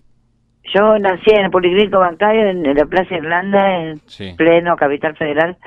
Yo 0.73 0.97
nací 0.99 1.29
en 1.31 1.45
el 1.45 1.51
Policlínico 1.51 1.99
Bancario, 1.99 2.49
en, 2.49 2.63
la 2.75 2.85
Plaza 2.85 3.15
Irlanda, 3.15 3.77
en 3.79 3.97
Sí. 4.07 4.33
pleno 4.37 4.75
Capital 4.75 5.15
Federal, 5.15 5.57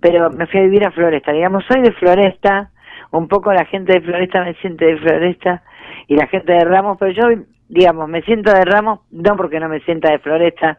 pero 0.00 0.30
me 0.30 0.46
fui 0.46 0.60
a 0.60 0.64
vivir 0.64 0.84
a 0.86 0.90
Floresta. 0.90 1.32
Digamos, 1.32 1.64
soy 1.66 1.80
de 1.80 1.92
Floresta, 1.92 2.70
un 3.10 3.28
poco 3.28 3.52
la 3.52 3.64
gente 3.64 3.94
de 3.94 4.00
Floresta 4.02 4.42
me 4.44 4.54
siente 4.54 4.84
de 4.84 4.96
Floresta 4.98 5.62
y 6.08 6.16
la 6.16 6.26
gente 6.26 6.52
de 6.52 6.64
Ramos, 6.64 6.96
pero 6.98 7.12
yo, 7.12 7.42
digamos, 7.68 8.08
me 8.08 8.22
siento 8.22 8.52
de 8.52 8.64
Ramos 8.64 9.00
no 9.10 9.36
porque 9.36 9.58
no 9.60 9.68
me 9.68 9.80
sienta 9.80 10.10
de 10.12 10.18
Floresta, 10.18 10.78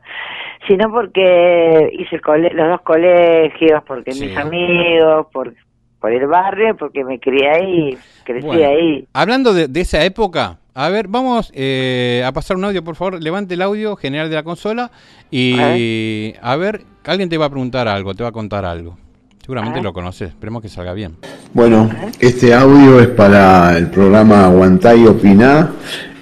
sino 0.68 0.92
porque 0.92 1.90
hice 1.94 2.16
el 2.18 2.22
cole- 2.22 2.54
los 2.54 2.68
dos 2.70 2.82
colegios, 2.82 3.84
porque 3.88 4.12
Sí. 4.14 4.26
mis 4.28 4.38
amigos, 4.38 5.28
por, 5.34 5.54
por 6.00 6.12
el 6.12 6.28
barrio, 6.28 6.76
porque 6.78 7.04
me 7.04 7.20
crié 7.20 7.50
ahí, 7.50 7.98
crecí 8.24 8.46
Bueno, 8.46 8.68
ahí. 8.68 9.08
Hablando 9.14 9.54
de, 9.54 9.68
de 9.68 9.82
esa 9.82 10.04
época, 10.04 10.58
a 10.76 10.90
ver, 10.90 11.08
vamos 11.08 11.52
eh, 11.54 12.24
a 12.26 12.32
pasar 12.32 12.58
un 12.58 12.66
audio, 12.66 12.84
por 12.84 12.96
favor. 12.96 13.22
Levante 13.22 13.54
el 13.54 13.62
audio 13.62 13.96
general 13.96 14.30
de 14.30 14.36
la 14.36 14.44
consola 14.44 14.92
y 15.30 16.34
a 16.42 16.56
ver, 16.56 16.86
alguien 17.06 17.30
te 17.30 17.38
va 17.38 17.46
a 17.46 17.50
preguntar 17.50 17.88
algo, 17.88 18.14
te 18.14 18.24
va 18.24 18.30
a 18.30 18.34
contar 18.34 18.66
algo. 18.66 18.98
Seguramente 19.44 19.82
lo 19.82 19.92
conoces, 19.92 20.30
esperemos 20.30 20.62
que 20.62 20.70
salga 20.70 20.94
bien. 20.94 21.18
Bueno, 21.54 21.90
este 22.20 22.54
audio 22.54 23.02
es 23.02 23.10
para 23.10 23.78
el 23.78 23.90
programa 23.90 24.46
Aguantá 24.46 24.96
y 24.96 25.06
Opiná, 25.06 25.70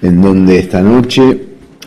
en 0.02 0.22
donde 0.22 0.58
esta 0.58 0.82
noche 0.82 1.40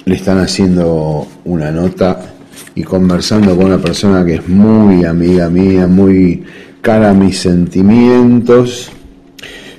le 0.04 0.14
están 0.14 0.38
haciendo 0.38 1.26
una 1.44 1.72
nota 1.72 2.34
y 2.76 2.84
conversando 2.84 3.56
con 3.56 3.66
una 3.66 3.78
persona 3.78 4.24
que 4.24 4.34
es 4.34 4.48
muy 4.48 5.04
amiga 5.04 5.48
mía, 5.50 5.88
muy 5.88 6.44
cara 6.80 7.10
a 7.10 7.14
mis 7.14 7.38
sentimientos. 7.38 8.92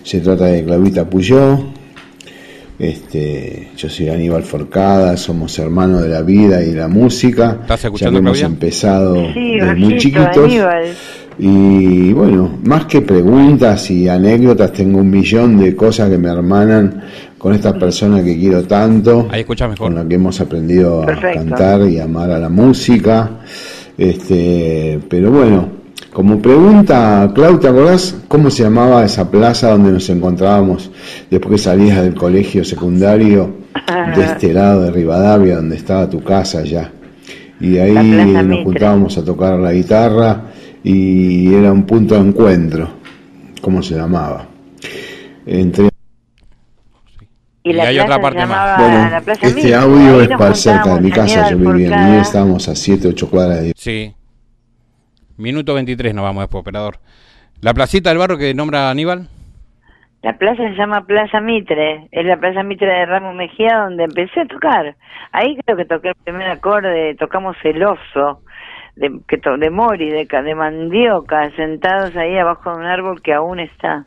Se 0.03 0.19
trata 0.19 0.45
de 0.45 0.65
Clavita 0.65 1.09
Puyó. 1.09 1.75
Este, 2.77 3.70
yo 3.77 3.89
soy 3.89 4.10
Aníbal 4.10 4.44
Forcada, 4.44 5.15
somos 5.15 5.58
hermanos 5.60 6.01
de 6.01 6.10
la 6.10 6.22
vida 6.22 6.62
y 6.63 6.74
la 6.74 6.88
música. 6.88 7.60
¿Estás 7.62 7.84
ya 7.84 7.88
escuchando, 7.88 8.20
que 8.20 8.20
hemos 8.20 8.38
Claudia? 8.39 8.53
empezado 8.53 9.15
Sí, 9.34 9.53
desde 9.60 9.75
muy 9.75 9.98
chiquitos. 9.98 10.38
Aníbal. 10.38 10.86
Y 11.38 12.13
bueno, 12.13 12.58
más 12.63 12.86
que 12.86 13.01
preguntas 13.01 13.89
y 13.91 14.08
anécdotas, 14.08 14.72
tengo 14.74 15.00
un 15.00 15.10
millón 15.10 15.58
de 15.60 15.75
cosas 15.75 16.10
que 16.10 16.17
me 16.17 16.29
hermanan 16.29 17.03
con 17.38 17.53
esta 17.53 17.74
persona 17.77 18.24
que 18.24 18.38
quiero 18.38 18.63
tanto, 18.63 19.27
Ahí 19.29 19.41
escuchas 19.41 19.70
mejor. 19.70 19.88
con 19.88 19.96
la 19.96 20.08
que 20.08 20.15
hemos 20.15 20.39
aprendido 20.41 21.03
a 21.03 21.05
cantar 21.05 21.82
y 21.89 22.00
amar 22.00 22.32
a 22.32 22.39
la 22.39 22.50
música. 22.50 23.39
Este, 23.98 25.00
pero 25.10 25.32
bueno, 25.32 25.70
como 26.15 26.41
pregunta, 26.41 27.29
Clau, 27.36 27.60
¿te 27.60 27.67
acordás 27.67 28.15
cómo 28.29 28.50
se 28.50 28.63
llamaba 28.63 29.03
esa 29.03 29.29
plaza 29.29 29.72
donde 29.72 29.91
nos 29.91 30.10
encontrábamos 30.10 30.89
después 31.29 31.51
que 31.51 31.57
salías 31.57 32.01
del 32.01 32.15
colegio 32.15 32.63
secundario 32.63 33.57
de 34.15 34.24
este 34.24 34.53
lado 34.53 34.84
de 34.84 34.91
Rivadavia, 34.91 35.57
donde 35.57 35.75
estaba 35.75 36.10
tu 36.10 36.24
casa 36.24 36.63
ya? 36.63 36.89
Y 37.60 37.72
de 37.72 37.81
ahí 37.81 37.93
nos 38.45 38.63
juntábamos 38.63 39.17
a 39.17 39.25
tocar 39.25 39.60
la 39.60 39.74
guitarra 39.74 40.43
y 40.86 41.53
era 41.53 41.74
un 41.74 41.84
punto 41.84 42.15
de 42.15 42.29
encuentro. 42.29 42.88
¿Cómo 43.60 43.84
se 43.84 43.95
llamaba? 43.95 44.48
Entre 45.45 45.89
Y 47.62 47.74
la 47.74 47.84
Y 47.84 47.88
hay 47.88 47.95
plaza 47.98 48.03
otra 48.05 48.15
se 48.15 48.22
parte 48.22 48.45
más. 48.45 48.79
llamaba 48.79 49.19
Bueno, 49.19 49.34
este 49.41 49.75
audio 49.75 50.22
es 50.22 50.29
para 50.29 50.55
cerca 50.55 50.95
de 50.95 51.01
mi 51.01 51.12
casa, 51.12 51.50
yo 51.50 51.57
vivía. 51.57 52.07
Niel, 52.07 52.22
estábamos 52.22 52.69
a 52.69 52.74
7, 52.74 53.10
8 53.10 53.29
cuadras 53.29 53.63
de 53.63 53.74
Sí. 53.75 54.13
Minuto 55.37 55.73
23 55.73 56.13
nos 56.13 56.23
vamos 56.23 56.43
después, 56.43 56.61
operador. 56.61 56.97
La 57.61 57.73
placita 57.73 58.09
del 58.09 58.17
barrio 58.19 58.37
que 58.37 58.53
nombra 58.53 58.89
Aníbal. 58.89 59.27
La 60.21 60.37
plaza 60.37 60.63
se 60.63 60.75
llama 60.75 61.05
Plaza 61.05 61.39
Mitre, 61.39 62.07
es 62.11 62.25
la 62.25 62.37
Plaza 62.37 62.63
Mitre 62.63 62.87
de 62.87 63.05
Ramos 63.05 63.35
Mejía 63.35 63.77
donde 63.83 64.05
empecé 64.05 64.41
a 64.41 64.45
tocar. 64.47 64.95
Ahí 65.31 65.55
creo 65.65 65.77
que 65.77 65.85
toqué 65.85 66.09
el 66.09 66.15
primer 66.23 66.47
acorde, 66.49 67.13
tocamos 67.15 67.55
El 67.63 67.83
Oso, 67.83 68.41
de, 68.95 69.19
que 69.27 69.37
to- 69.37 69.57
de 69.57 69.69
Mori, 69.69 70.09
de, 70.09 70.25
ca- 70.25 70.41
de 70.41 70.55
Mandioca, 70.55 71.51
sentados 71.55 72.15
ahí 72.15 72.37
abajo 72.37 72.71
de 72.71 72.77
un 72.77 72.85
árbol 72.85 73.21
que 73.21 73.33
aún 73.33 73.59
está. 73.59 74.05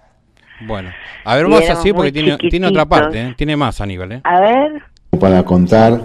Bueno, 0.67 0.91
a 1.25 1.37
ver, 1.37 1.43
Y 1.47 1.51
vamos 1.51 1.65
éramos 1.65 1.79
así 1.81 1.93
porque 1.93 2.11
tiene, 2.11 2.37
tiene 2.37 2.67
otra 2.67 2.87
parte, 2.87 3.21
¿eh? 3.21 3.35
tiene 3.37 3.57
más 3.57 3.81
Aníbal. 3.81 4.11
¿eh? 4.13 4.21
A 4.25 4.41
ver, 4.41 4.83
para 5.21 5.45
contar. 5.45 6.01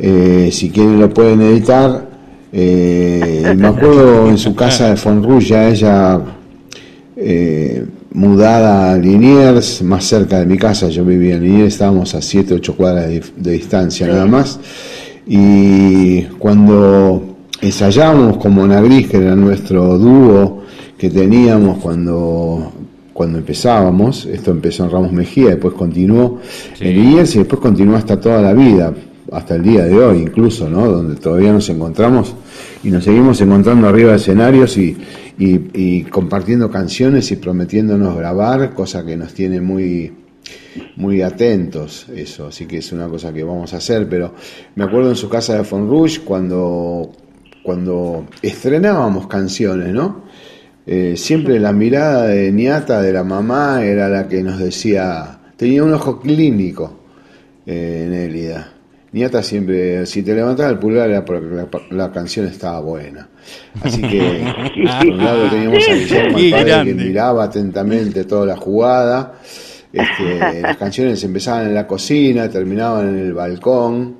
eh, 0.00 0.48
si 0.50 0.72
quieren 0.72 0.98
lo 0.98 1.08
pueden 1.10 1.40
editar. 1.40 2.10
Eh, 2.52 3.54
me 3.56 3.66
acuerdo 3.68 4.28
en 4.28 4.36
su 4.38 4.54
casa 4.54 4.90
de 4.90 4.96
Fonrouge, 4.96 5.46
ya 5.48 5.68
ella 5.68 6.20
eh, 7.16 7.84
mudada 8.12 8.92
a 8.92 8.98
Liniers, 8.98 9.82
más 9.82 10.04
cerca 10.04 10.38
de 10.38 10.46
mi 10.46 10.58
casa. 10.58 10.88
Yo 10.88 11.04
vivía 11.04 11.36
en 11.36 11.44
Liniers, 11.44 11.74
estábamos 11.74 12.14
a 12.14 12.20
7, 12.22 12.54
8 12.54 12.76
cuadras 12.76 13.08
de, 13.08 13.22
de 13.36 13.52
distancia 13.52 14.06
nada 14.06 14.26
más. 14.26 14.60
Y 15.26 16.22
cuando 16.38 17.36
ensayábamos 17.60 18.36
con 18.38 18.52
Monagris, 18.54 19.08
que 19.08 19.16
era 19.18 19.34
nuestro 19.36 19.96
dúo 19.98 20.62
que 20.98 21.08
teníamos 21.10 21.78
cuando 21.78 22.72
cuando 23.12 23.38
empezábamos, 23.38 24.24
esto 24.24 24.50
empezó 24.50 24.84
en 24.84 24.90
Ramos 24.90 25.12
Mejía, 25.12 25.48
después 25.50 25.74
continuó 25.74 26.38
Sí. 26.74 26.86
en 26.88 26.94
Liniers 26.96 27.34
y 27.34 27.38
después 27.40 27.60
continuó 27.60 27.96
hasta 27.96 28.18
toda 28.18 28.40
la 28.40 28.54
vida, 28.54 28.92
hasta 29.32 29.54
el 29.56 29.62
día 29.62 29.84
de 29.84 29.98
hoy 29.98 30.18
incluso, 30.18 30.68
¿no? 30.68 30.86
Donde 30.86 31.16
todavía 31.16 31.52
nos 31.52 31.68
encontramos 31.68 32.34
y 32.84 32.90
nos 32.90 33.04
seguimos 33.04 33.40
encontrando 33.40 33.88
arriba 33.88 34.10
de 34.10 34.16
escenarios 34.16 34.76
y, 34.76 34.96
y- 35.38 36.02
compartiendo 36.04 36.70
canciones 36.70 37.30
y 37.32 37.36
prometiéndonos 37.36 38.16
grabar, 38.16 38.74
cosa 38.74 39.04
que 39.04 39.16
nos 39.16 39.32
tiene 39.34 39.60
muy, 39.60 40.12
muy 40.96 41.22
atentos 41.22 42.06
eso, 42.14 42.48
así 42.48 42.66
que 42.66 42.78
es 42.78 42.92
una 42.92 43.08
cosa 43.08 43.32
que 43.32 43.42
vamos 43.42 43.72
a 43.74 43.78
hacer, 43.78 44.08
pero 44.08 44.34
me 44.76 44.84
acuerdo 44.84 45.10
en 45.10 45.16
su 45.16 45.28
casa 45.28 45.56
de 45.56 45.64
Fonrouge 45.64 46.20
cuando, 46.20 47.10
cuando 47.62 48.26
estrenábamos 48.42 49.26
canciones, 49.26 49.92
¿no? 49.94 50.24
Eh, 50.84 51.14
siempre 51.16 51.60
la 51.60 51.72
mirada 51.72 52.26
de 52.26 52.50
niata 52.50 53.00
de 53.00 53.12
la 53.12 53.22
mamá 53.22 53.84
era 53.84 54.08
la 54.08 54.26
que 54.28 54.42
nos 54.42 54.58
decía, 54.58 55.38
tenía 55.56 55.84
un 55.84 55.92
ojo 55.94 56.18
clínico 56.20 56.98
eh, 57.64 58.04
en 58.06 58.12
Elida. 58.14 58.71
Niata 59.12 59.42
siempre, 59.42 60.06
si 60.06 60.22
te 60.22 60.34
levantaba 60.34 60.70
el 60.70 60.78
pulgar 60.78 61.10
era 61.10 61.22
porque 61.22 61.54
la, 61.54 61.68
la 61.90 62.10
canción 62.10 62.46
estaba 62.46 62.80
buena. 62.80 63.28
Así 63.82 64.00
que, 64.00 64.42
por 65.00 65.06
un 65.06 65.18
lado 65.18 65.50
teníamos 65.50 65.86
a 65.86 65.94
Guillermo, 65.94 66.38
el 66.38 66.50
padre, 66.50 66.84
que 66.84 66.94
miraba 66.94 67.44
atentamente 67.44 68.24
toda 68.24 68.46
la 68.46 68.56
jugada. 68.56 69.34
Este, 69.92 70.60
las 70.62 70.78
canciones 70.78 71.22
empezaban 71.24 71.66
en 71.66 71.74
la 71.74 71.86
cocina, 71.86 72.48
terminaban 72.48 73.10
en 73.10 73.18
el 73.18 73.34
balcón. 73.34 74.16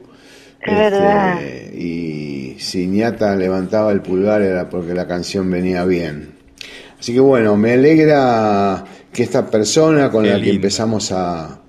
Es 0.61 0.77
verdad. 0.77 1.41
y 1.75 2.55
si 2.59 2.87
Niata 2.87 3.35
levantaba 3.35 3.91
el 3.91 4.01
pulgar 4.01 4.43
era 4.43 4.69
porque 4.69 4.95
la 4.95 5.09
canción 5.09 5.51
venía 5.51 5.85
bien. 5.87 6.35
Así 7.01 7.15
que 7.15 7.21
bueno, 7.21 7.57
me 7.57 7.73
alegra 7.73 8.85
que 9.11 9.23
esta 9.23 9.51
persona 9.51 10.11
con 10.11 10.23
Qué 10.23 10.31
la 10.31 10.41
que 10.41 10.51
empezamos 10.51 11.11
a, 11.11 11.61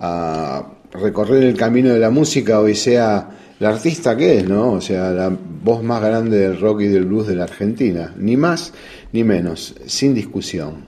a 0.00 0.73
recorrer 0.94 1.42
el 1.42 1.56
camino 1.56 1.92
de 1.92 1.98
la 1.98 2.10
música 2.10 2.60
hoy 2.60 2.74
sea 2.74 3.28
la 3.58 3.68
artista 3.68 4.16
que 4.16 4.38
es, 4.38 4.48
¿no? 4.48 4.72
O 4.72 4.80
sea, 4.80 5.10
la 5.10 5.30
voz 5.62 5.82
más 5.82 6.02
grande 6.02 6.38
del 6.38 6.60
rock 6.60 6.82
y 6.82 6.86
del 6.86 7.04
blues 7.06 7.26
de 7.26 7.36
la 7.36 7.44
Argentina, 7.44 8.12
ni 8.16 8.36
más 8.36 8.72
ni 9.12 9.24
menos, 9.24 9.74
sin 9.86 10.14
discusión. 10.14 10.86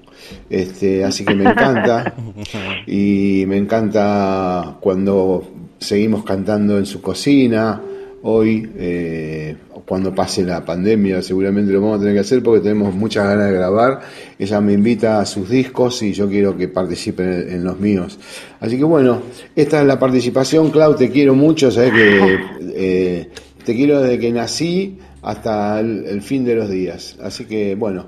Este, 0.51 1.05
así 1.05 1.25
que 1.25 1.35
me 1.35 1.49
encanta 1.49 2.15
y 2.87 3.45
me 3.47 3.57
encanta 3.57 4.77
cuando 4.81 5.47
seguimos 5.79 6.25
cantando 6.25 6.79
en 6.79 6.87
su 6.87 7.01
cocina. 7.01 7.81
Hoy, 8.29 8.69
eh, 8.77 9.57
cuando 9.85 10.13
pase 10.13 10.43
la 10.43 10.65
pandemia, 10.65 11.23
seguramente 11.23 11.73
lo 11.73 11.81
vamos 11.81 11.99
a 11.99 12.01
tener 12.01 12.15
que 12.15 12.21
hacer 12.23 12.43
porque 12.43 12.61
tenemos 12.61 12.93
muchas 12.93 13.25
ganas 13.25 13.47
de 13.47 13.53
grabar. 13.53 14.01
Ella 14.37 14.61
me 14.61 14.73
invita 14.73 15.21
a 15.21 15.27
sus 15.27 15.49
discos 15.49 16.03
y 16.03 16.13
yo 16.13 16.29
quiero 16.29 16.57
que 16.57 16.67
participen 16.67 17.33
en, 17.33 17.51
en 17.51 17.65
los 17.65 17.79
míos. 17.79 18.19
Así 18.59 18.79
que 18.79 18.83
bueno, 18.83 19.23
esta 19.55 19.81
es 19.81 19.87
la 19.87 19.97
participación. 19.97 20.73
Clau, 20.73 20.97
te 20.97 21.09
quiero 21.09 21.37
mucho. 21.37 21.71
Sabes 21.71 21.93
que 21.93 22.39
eh, 22.75 23.31
te 23.65 23.77
quiero 23.77 24.03
desde 24.03 24.19
que 24.19 24.33
nací 24.33 24.99
hasta 25.23 25.79
el, 25.79 26.05
el 26.07 26.21
fin 26.21 26.45
de 26.45 26.57
los 26.57 26.69
días. 26.69 27.17
Así 27.23 27.45
que 27.45 27.77
bueno, 27.77 28.07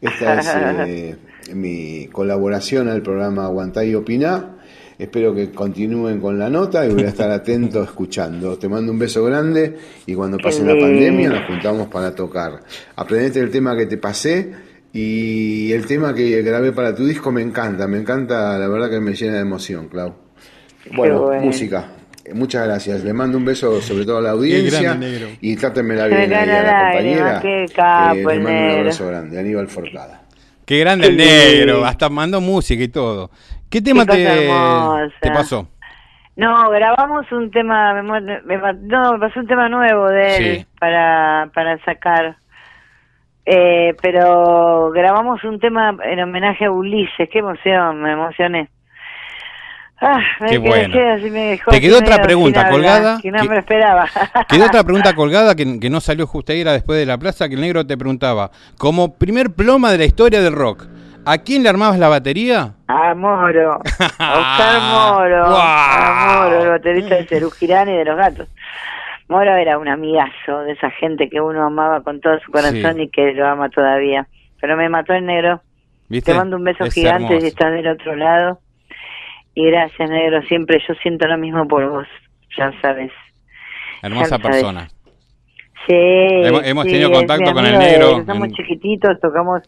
esta 0.00 0.40
es 0.40 0.48
eh, 0.88 1.16
mi 1.54 2.08
colaboración 2.08 2.88
al 2.88 3.00
programa 3.02 3.44
Aguantá 3.44 3.84
y 3.84 3.94
Opiná. 3.94 4.56
Espero 4.98 5.34
que 5.34 5.50
continúen 5.50 6.20
con 6.20 6.38
la 6.38 6.48
nota 6.48 6.86
y 6.86 6.90
voy 6.90 7.02
a 7.04 7.08
estar 7.08 7.30
atento 7.30 7.82
escuchando. 7.84 8.56
Te 8.58 8.68
mando 8.68 8.92
un 8.92 8.98
beso 8.98 9.24
grande 9.24 9.76
y 10.06 10.14
cuando 10.14 10.38
pase 10.38 10.64
la 10.64 10.78
pandemia 10.78 11.28
nos 11.30 11.46
juntamos 11.46 11.88
para 11.88 12.14
tocar. 12.14 12.60
Aprendete 12.96 13.40
el 13.40 13.50
tema 13.50 13.76
que 13.76 13.86
te 13.86 13.96
pasé 13.98 14.52
y 14.92 15.72
el 15.72 15.86
tema 15.86 16.14
que 16.14 16.42
grabé 16.42 16.72
para 16.72 16.94
tu 16.94 17.04
disco 17.06 17.32
me 17.32 17.40
encanta, 17.42 17.88
me 17.88 17.98
encanta, 17.98 18.58
la 18.58 18.68
verdad 18.68 18.90
que 18.90 19.00
me 19.00 19.14
llena 19.14 19.34
de 19.34 19.40
emoción, 19.40 19.88
Clau. 19.88 20.14
Bueno, 20.94 21.22
bueno. 21.22 21.42
música. 21.42 21.92
Muchas 22.34 22.66
gracias. 22.66 23.02
Le 23.02 23.12
mando 23.12 23.36
un 23.36 23.44
beso 23.44 23.80
sobre 23.80 24.04
todo 24.04 24.18
a 24.18 24.22
la 24.22 24.30
audiencia 24.30 24.80
grande, 24.80 25.10
negro. 25.10 25.28
y 25.40 25.56
trátenmela 25.56 26.06
bien 26.06 26.32
ahí 26.32 26.48
a 26.48 26.62
la 26.62 26.90
compañera. 26.92 27.40
qué 27.42 27.66
capo, 27.74 28.14
Eh, 28.30 28.34
le 28.36 28.40
mando 28.40 28.50
un 28.74 28.78
abrazo 28.78 29.06
grande. 29.08 29.38
Aníbal 29.40 29.68
Forcada. 29.68 30.22
Qué 30.64 30.78
grande 30.78 31.08
el 31.08 31.16
negro, 31.16 31.84
hasta 31.84 32.08
mandó 32.08 32.40
música 32.40 32.82
y 32.82 32.88
todo. 32.88 33.30
¿Qué 33.72 33.80
tema 33.80 34.04
te, 34.04 34.50
pasó? 35.32 35.66
No, 36.36 36.68
grabamos 36.70 37.24
un 37.32 37.50
tema, 37.50 37.94
me, 37.94 38.02
me 38.02 38.56
no, 38.82 39.12
me 39.14 39.18
pasó 39.18 39.40
un 39.40 39.46
tema 39.46 39.68
nuevo 39.70 40.08
de 40.08 40.36
él 40.36 40.58
Sí. 40.60 40.66
para, 40.78 41.50
para 41.54 41.82
sacar. 41.84 42.36
Eh, 43.46 43.94
pero 44.02 44.90
grabamos 44.92 45.42
un 45.44 45.58
tema 45.58 45.96
en 46.04 46.20
homenaje 46.20 46.66
a 46.66 46.70
Ulises, 46.70 47.28
qué 47.32 47.38
emoción, 47.38 48.02
me 48.02 48.12
emocioné. 48.12 48.68
Ah, 50.00 50.20
me 50.40 50.48
Qué 50.50 50.58
bueno. 50.58 50.98
así, 51.14 51.30
me 51.30 51.40
dejó 51.46 51.70
Te 51.70 51.80
quedó 51.80 51.98
otra 51.98 52.20
pregunta 52.22 52.60
hablar, 52.60 52.72
colgada, 52.72 53.18
Que 53.22 53.30
no 53.30 53.40
que- 53.42 53.48
me 53.48 53.58
esperaba. 53.58 54.06
Quedó 54.48 54.66
otra 54.66 54.84
pregunta 54.84 55.14
colgada 55.16 55.54
que, 55.54 55.80
que 55.80 55.88
no 55.90 56.00
salió 56.00 56.26
justo 56.26 56.52
ahí, 56.52 56.60
era 56.60 56.72
después 56.72 56.98
de 56.98 57.06
la 57.06 57.16
plaza, 57.18 57.48
que 57.48 57.54
el 57.54 57.60
negro 57.62 57.86
te 57.86 57.96
preguntaba, 57.96 58.50
como 58.78 59.14
primer 59.16 59.54
ploma 59.54 59.90
de 59.92 59.98
la 59.98 60.04
historia 60.04 60.40
del 60.42 60.54
rock, 60.54 60.86
¿a 61.24 61.38
quién 61.38 61.62
le 61.62 61.68
armabas 61.68 61.98
la 61.98 62.08
batería? 62.08 62.74
A 62.88 63.14
Moro, 63.14 63.78
Oscar 64.00 64.80
Moro, 64.92 65.46
Guau. 65.46 65.56
a 65.60 66.42
Moro, 66.44 66.62
el 66.62 66.68
baterista 66.70 67.14
de 67.16 67.26
Cerú 67.26 67.50
Girán 67.50 67.88
y 67.88 67.96
de 67.96 68.04
los 68.04 68.16
gatos. 68.16 68.48
Moro 69.28 69.54
era 69.56 69.78
un 69.78 69.88
amigazo 69.88 70.60
de 70.64 70.72
esa 70.72 70.90
gente 70.90 71.28
que 71.30 71.40
uno 71.40 71.64
amaba 71.64 72.02
con 72.02 72.20
todo 72.20 72.38
su 72.40 72.50
corazón 72.52 72.96
Sí. 72.96 73.02
y 73.02 73.08
que 73.08 73.32
lo 73.32 73.46
ama 73.48 73.70
todavía. 73.70 74.26
Pero 74.60 74.76
me 74.76 74.88
mató 74.88 75.14
el 75.14 75.24
negro. 75.24 75.62
¿Viste? 76.08 76.32
Te 76.32 76.38
mando 76.38 76.56
un 76.56 76.64
beso 76.64 76.84
Es 76.84 76.92
gigante 76.94 77.24
hermoso. 77.24 77.40
si 77.40 77.46
estás 77.46 77.72
del 77.72 77.88
otro 77.88 78.14
lado. 78.16 78.58
Y 79.54 79.70
gracias, 79.70 80.10
negro. 80.10 80.42
Siempre 80.42 80.78
yo 80.86 80.94
siento 81.02 81.26
lo 81.26 81.38
mismo 81.38 81.66
por 81.66 81.88
vos, 81.88 82.06
ya 82.58 82.70
sabes. 82.82 83.10
Hermosa 84.02 84.36
ya 84.36 84.42
sabes. 84.42 84.46
persona. 84.62 84.88
Sí. 85.86 85.94
Hemos- 86.64 86.84
tenido 86.84 87.10
contacto 87.10 87.52
con 87.52 87.64
el 87.66 87.78
negro. 87.78 88.24
Somos 88.26 88.48
en- 88.48 88.52
chiquititos, 88.54 89.18
tocamos. 89.20 89.62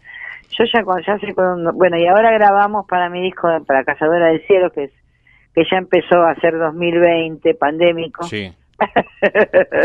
Yo 0.58 0.64
ya, 0.72 0.84
cuando 0.84 1.04
ya 1.06 1.18
sé 1.18 1.34
cuando. 1.34 1.72
Bueno, 1.72 1.96
y 1.96 2.06
ahora 2.06 2.30
grabamos 2.32 2.86
para 2.86 3.08
mi 3.08 3.22
disco, 3.22 3.48
para 3.66 3.84
Cazadora 3.84 4.28
del 4.28 4.46
Cielo, 4.46 4.70
que 4.70 4.84
es 4.84 4.92
que 5.54 5.64
ya 5.70 5.78
empezó 5.78 6.22
a 6.22 6.34
ser 6.36 6.58
2020, 6.58 7.54
pandémico. 7.54 8.24
Sí. 8.24 8.52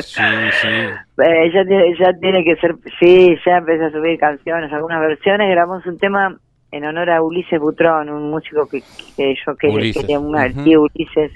Sí, 0.01 0.23
sí. 0.61 0.67
Eh, 0.67 1.51
ya, 1.53 1.63
tiene, 1.63 1.95
ya 1.97 2.11
tiene 2.19 2.43
que 2.43 2.55
ser. 2.55 2.75
Sí, 2.99 3.37
ya 3.45 3.57
empecé 3.57 3.85
a 3.85 3.91
subir 3.91 4.19
canciones, 4.19 4.73
algunas 4.73 4.99
versiones. 4.99 5.49
Grabamos 5.49 5.85
un 5.85 5.97
tema 5.97 6.35
en 6.71 6.85
honor 6.85 7.09
a 7.09 7.21
Ulises 7.21 7.59
Butrón, 7.59 8.09
un 8.09 8.29
músico 8.29 8.67
que, 8.67 8.81
que 9.15 9.35
yo 9.45 9.55
que 9.55 9.91
quería 9.93 10.19
una, 10.19 10.47
ujú. 10.47 10.63
tío 10.63 10.81
Ulises, 10.81 11.31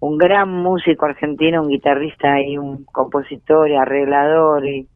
un 0.00 0.18
gran 0.18 0.50
músico 0.50 1.06
argentino, 1.06 1.62
un 1.62 1.68
guitarrista 1.68 2.40
y 2.40 2.56
un 2.58 2.84
compositor 2.84 3.68
y 3.68 3.76
arreglador 3.76 4.66
y 4.66 4.88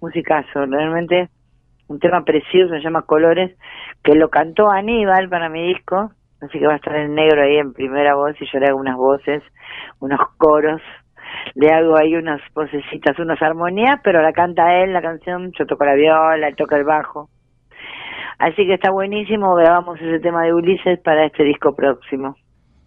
musicazo, 0.00 0.66
realmente 0.66 1.28
un 1.90 1.98
tema 1.98 2.22
precioso, 2.24 2.72
se 2.72 2.80
llama 2.80 3.02
Colores, 3.02 3.56
que 4.04 4.14
lo 4.14 4.28
cantó 4.28 4.70
Aníbal 4.70 5.28
para 5.28 5.48
mi 5.48 5.74
disco, 5.74 6.12
así 6.40 6.58
que 6.60 6.66
va 6.66 6.74
a 6.74 6.76
estar 6.76 6.94
el 6.94 7.12
negro 7.14 7.42
ahí 7.42 7.56
en 7.58 7.72
primera 7.72 8.14
voz 8.14 8.34
y 8.40 8.46
yo 8.50 8.60
le 8.60 8.66
hago 8.68 8.78
unas 8.78 8.96
voces, 8.96 9.42
unos 9.98 10.20
coros, 10.38 10.80
le 11.54 11.68
hago 11.72 11.98
ahí 11.98 12.14
unas 12.14 12.40
vocecitas, 12.54 13.18
unas 13.18 13.42
armonías, 13.42 13.98
pero 14.04 14.22
la 14.22 14.32
canta 14.32 14.82
él 14.82 14.92
la 14.92 15.02
canción, 15.02 15.50
yo 15.58 15.66
toco 15.66 15.84
la 15.84 15.94
viola, 15.94 16.46
él 16.48 16.54
toca 16.56 16.76
el 16.76 16.84
bajo. 16.84 17.28
Así 18.38 18.64
que 18.66 18.74
está 18.74 18.90
buenísimo, 18.90 19.54
grabamos 19.56 20.00
ese 20.00 20.20
tema 20.20 20.44
de 20.44 20.54
Ulises 20.54 20.98
para 21.00 21.26
este 21.26 21.42
disco 21.44 21.74
próximo, 21.74 22.36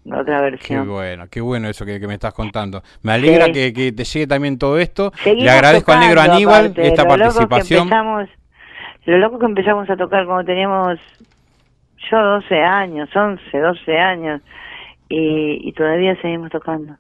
otra 0.06 0.38
Qué 0.38 0.42
versión. 0.44 0.88
bueno, 0.90 1.26
qué 1.30 1.42
bueno 1.42 1.68
eso 1.68 1.86
que, 1.86 2.00
que 2.00 2.08
me 2.08 2.16
estás 2.16 2.34
contando. 2.34 2.82
Me 3.04 3.12
alegra 3.12 3.46
Sí. 3.48 3.52
que, 3.52 3.74
que 3.74 3.92
te 3.92 4.04
llegue 4.04 4.28
también 4.28 4.58
todo 4.58 4.80
esto. 4.80 5.12
Seguimos 5.18 5.44
Le 5.44 5.52
agradezco 5.52 5.92
al 5.92 6.00
negro 6.00 6.22
Aníbal 6.22 6.66
aparte, 6.68 6.88
esta 6.88 7.04
participación. 7.06 7.82
empezamos, 7.84 8.30
lo 9.06 9.18
loco 9.18 9.40
que 9.40 9.46
empezamos 9.46 9.90
a 9.90 9.98
tocar 9.98 10.26
cuando 10.26 10.46
teníamos 10.46 11.00
yo 12.10 12.18
12 12.18 12.56
años, 12.56 13.10
11, 13.16 13.58
12 13.58 13.98
años, 13.98 14.42
y, 15.10 15.68
y 15.68 15.72
todavía 15.74 16.20
seguimos 16.22 16.50
tocando. 16.52 16.96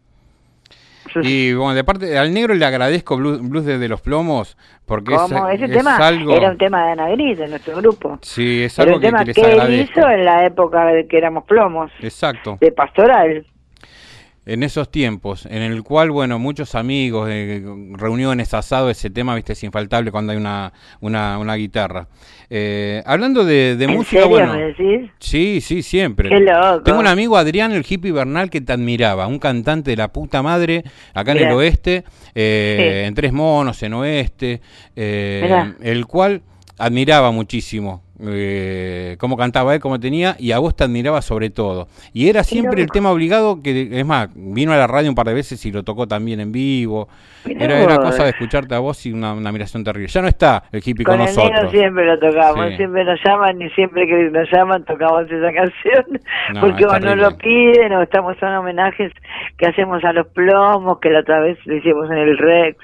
Y 1.21 1.53
bueno, 1.53 1.75
de 1.75 1.83
parte, 1.83 2.17
al 2.17 2.33
negro 2.33 2.55
le 2.55 2.65
agradezco 2.65 3.17
Blues, 3.17 3.47
Blues 3.47 3.65
desde 3.65 3.87
los 3.87 4.01
plomos, 4.01 4.57
porque 4.85 5.13
es, 5.13 5.21
ese 5.53 5.65
es 5.65 5.71
tema 5.71 5.97
algo... 5.97 6.35
era 6.35 6.51
un 6.51 6.57
tema 6.57 6.85
de 6.85 6.91
Ana 6.93 7.09
Gris, 7.09 7.37
de 7.37 7.47
nuestro 7.47 7.77
grupo. 7.77 8.17
Sí, 8.21 8.63
es 8.63 8.77
Era 8.79 8.85
algo 8.85 8.95
un 8.95 9.01
que, 9.01 9.07
tema 9.07 9.19
que 9.19 9.25
les 9.25 9.35
que 9.35 9.51
él 9.51 9.79
hizo 9.81 10.09
en 10.09 10.25
la 10.25 10.45
época 10.45 10.85
de 10.85 11.07
que 11.07 11.17
éramos 11.17 11.43
plomos, 11.43 11.91
Exacto. 11.99 12.57
de 12.59 12.71
pastoral. 12.71 13.45
En 14.45 14.61
esos 14.63 14.91
tiempos, 14.91 15.45
en 15.45 15.61
el 15.61 15.83
cual, 15.83 16.11
bueno, 16.11 16.37
muchos 16.37 16.75
amigos, 16.75 17.29
eh, 17.31 17.63
reuniones, 17.93 18.53
asado, 18.53 18.89
ese 18.89 19.09
tema, 19.09 19.35
viste, 19.35 19.53
es 19.53 19.63
infaltable 19.63 20.11
cuando 20.11 20.31
hay 20.33 20.37
una, 20.37 20.73
una, 20.99 21.37
una 21.39 21.55
guitarra. 21.55 22.07
Eh, 22.49 23.01
hablando 23.05 23.45
de, 23.45 23.75
de 23.77 23.85
¿En 23.85 23.91
música, 23.91 24.21
serio 24.23 24.29
bueno, 24.29 24.53
me 24.55 24.61
decís? 24.63 25.11
sí, 25.19 25.61
sí, 25.61 25.81
siempre. 25.81 26.29
Qué 26.29 26.39
loco. 26.41 26.83
Tengo 26.83 26.99
un 26.99 27.07
amigo, 27.07 27.37
Adrián, 27.37 27.71
el 27.71 27.85
hippie 27.87 28.11
Bernal, 28.11 28.49
que 28.49 28.59
te 28.61 28.73
admiraba, 28.73 29.27
un 29.27 29.39
cantante 29.39 29.91
de 29.91 29.97
la 29.97 30.11
puta 30.11 30.41
madre, 30.41 30.83
acá 31.13 31.31
en 31.31 31.37
el 31.39 31.51
oeste, 31.53 32.03
eh, 32.35 33.01
Sí. 33.03 33.07
en 33.07 33.15
Tres 33.15 33.31
Monos, 33.31 33.81
en 33.83 33.93
Oeste, 33.93 34.61
eh, 34.95 35.73
el 35.81 36.05
cual 36.05 36.41
admiraba 36.77 37.31
muchísimo. 37.31 38.03
Eh, 38.21 39.15
cómo 39.19 39.37
cantaba 39.37 39.73
él, 39.73 39.79
cómo 39.81 39.99
tenía, 39.99 40.35
y 40.39 40.51
a 40.51 40.59
vos 40.59 40.75
te 40.75 40.83
admiraba 40.83 41.21
sobre 41.21 41.49
todo. 41.49 41.87
Y 42.13 42.29
era 42.29 42.43
siempre 42.43 42.81
el 42.81 42.89
tema 42.89 43.11
obligado, 43.11 43.61
que 43.63 43.89
es 43.91 44.05
más, 44.05 44.29
vino 44.35 44.71
a 44.71 44.77
la 44.77 44.87
radio 44.87 45.09
un 45.09 45.15
par 45.15 45.25
de 45.27 45.33
veces 45.33 45.65
y 45.65 45.71
lo 45.71 45.83
tocó 45.83 46.07
también 46.07 46.39
en 46.39 46.51
vivo. 46.51 47.07
Era, 47.45 47.79
era 47.81 47.97
cosa 47.97 48.23
de 48.23 48.29
escucharte 48.29 48.73
a 48.75 48.79
vos 48.79 49.05
y 49.05 49.11
una, 49.11 49.33
una 49.33 49.49
admiración 49.49 49.83
terrible. 49.83 50.07
Ya 50.07 50.21
no 50.21 50.27
está 50.27 50.63
el 50.71 50.81
hippie 50.85 51.03
con, 51.03 51.17
Con 51.17 51.27
el 51.27 51.35
nosotros. 51.35 51.71
siempre 51.71 52.05
lo 52.05 52.17
tocamos, 52.19 52.69
Sí. 52.69 52.75
siempre 52.77 53.03
nos 53.03 53.19
llaman 53.25 53.61
y 53.61 53.69
siempre 53.71 54.07
que 54.07 54.29
nos 54.31 54.49
llaman 54.51 54.85
tocamos 54.85 55.23
esa 55.29 55.51
canción, 55.51 56.05
No, 56.53 56.61
porque 56.61 56.85
o 56.85 56.89
terrible. 56.91 57.15
lo 57.17 57.37
piden 57.37 57.93
o 57.93 58.01
estamos 58.03 58.37
en 58.41 58.49
homenajes 58.49 59.11
que 59.57 59.65
hacemos 59.65 60.03
a 60.05 60.13
los 60.13 60.27
plomos, 60.27 60.99
que 60.99 61.09
la 61.09 61.19
otra 61.19 61.39
vez 61.41 61.57
lo 61.65 61.75
hicimos 61.75 62.09
en 62.11 62.17
el 62.17 62.37
Rex. 62.37 62.77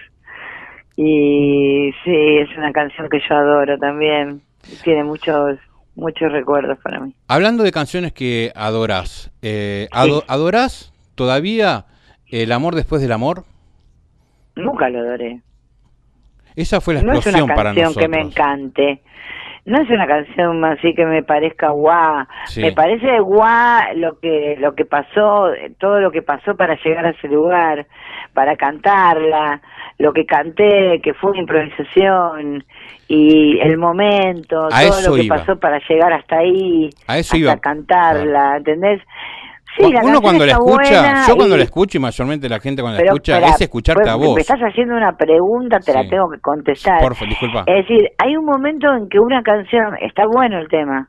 Y 0.98 1.92
sí, 2.04 2.38
es 2.40 2.50
una 2.58 2.74
canción 2.74 3.08
que 3.10 3.20
yo 3.30 3.36
adoro 3.36 3.78
también, 3.78 4.42
tiene 4.84 5.04
muchos 5.04 5.58
muchos 5.96 6.32
recuerdos 6.32 6.78
para 6.82 7.00
mí. 7.02 7.14
Hablando 7.28 7.64
de 7.64 7.72
canciones 7.74 8.14
que 8.14 8.52
adorás, 8.56 9.32
eh, 9.42 9.88
ado- 9.92 10.20
Sí. 10.22 10.26
¿adorás 10.30 10.94
todavía 11.16 11.86
el 12.28 12.52
amor 12.54 12.76
después 12.76 13.02
del 13.02 13.12
amor? 13.12 13.44
Nunca 14.56 14.90
lo 14.90 15.00
adoré. 15.00 15.42
Esa 16.56 16.82
fue 16.82 16.94
la 16.94 17.02
No 17.02 17.12
es 17.14 17.18
explosión 17.20 17.44
una 17.46 17.56
para 17.56 17.70
canción 17.70 17.86
nosotros. 17.88 18.04
que 18.04 18.10
me 18.18 18.22
encante. 18.22 19.02
No 19.66 19.82
es 19.82 19.90
una 19.90 20.08
canción 20.08 20.64
así 20.66 20.96
que 20.96 21.06
me 21.06 21.22
parezca 21.22 21.70
guau. 21.70 22.26
Sí. 22.46 22.62
Me 22.62 22.72
parece 22.72 23.20
guau 23.20 23.82
lo 23.96 24.20
que 24.20 24.56
lo 24.60 24.74
que 24.76 24.86
pasó, 24.86 25.50
todo 25.80 26.00
lo 26.00 26.12
que 26.12 26.22
pasó 26.22 26.56
para 26.56 26.76
llegar 26.82 27.06
a 27.06 27.10
ese 27.12 27.28
lugar, 27.28 27.86
para 28.34 28.56
cantarla, 28.56 29.62
lo 30.00 30.14
que 30.14 30.26
canté, 30.26 31.00
que 31.04 31.14
fue 31.14 31.32
una 31.32 31.42
improvisación 31.42 32.64
y 33.08 33.60
el 33.60 33.78
momento, 33.78 34.68
A 34.72 34.82
todo 34.88 35.02
lo 35.10 35.16
que 35.16 35.24
iba. 35.24 35.36
pasó 35.38 35.60
para 35.60 35.80
llegar 35.88 36.14
hasta 36.14 36.38
ahí, 36.38 36.90
A 37.08 37.18
eso 37.18 37.28
hasta 37.36 37.38
iba. 37.38 37.58
cantarla, 37.58 38.58
¿entendés? 38.58 39.02
Sí, 39.78 39.92
la 39.92 40.02
Uno 40.04 40.20
cuando 40.22 40.46
la 40.46 40.54
escucha, 40.54 41.28
yo 41.28 41.36
cuando 41.36 41.56
y- 41.56 41.60
la 41.60 41.64
escucho 41.66 41.98
y 41.98 42.02
mayormente 42.02 42.50
la 42.50 42.60
gente 42.60 42.82
cuando 42.82 43.00
la 43.00 43.06
escucha, 43.06 43.36
espera, 43.36 43.54
es 43.54 43.62
escucharte 43.62 44.02
pues, 44.02 44.12
a 44.14 44.16
vos. 44.16 44.36
Me 44.36 44.42
estás 44.42 44.60
haciendo 44.62 44.96
una 44.96 45.16
pregunta, 45.16 45.78
te 45.80 45.92
Sí. 45.92 45.98
la 45.98 46.10
tengo 46.10 46.30
que 46.32 46.40
contestar. 46.40 47.02
Porfa, 47.02 47.26
disculpa. 47.26 47.64
Es 47.68 47.88
decir, 47.88 48.10
hay 48.18 48.36
un 48.36 48.46
momento 48.46 48.92
en 48.96 49.10
que 49.10 49.20
una 49.20 49.44
canción, 49.44 49.96
está 50.02 50.26
bueno 50.26 50.58
el 50.60 50.68
tema, 50.70 51.08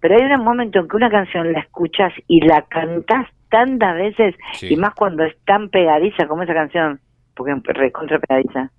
pero 0.00 0.16
hay 0.16 0.22
un 0.32 0.44
momento 0.44 0.80
en 0.80 0.88
que 0.88 0.96
una 0.96 1.10
canción 1.10 1.52
la 1.52 1.60
escuchas 1.60 2.12
y 2.26 2.40
la 2.40 2.62
cantás 2.62 3.26
tantas 3.50 3.94
veces, 3.96 4.34
Sí. 4.54 4.72
y 4.74 4.76
más 4.76 4.94
cuando 4.94 5.24
es 5.24 5.34
tan 5.44 5.68
pegadiza 5.68 6.26
como 6.26 6.42
esa 6.42 6.54
canción, 6.54 7.00
porque 7.44 7.70
es 7.72 7.78
recontra 7.78 8.18
pegadiza, 8.18 8.70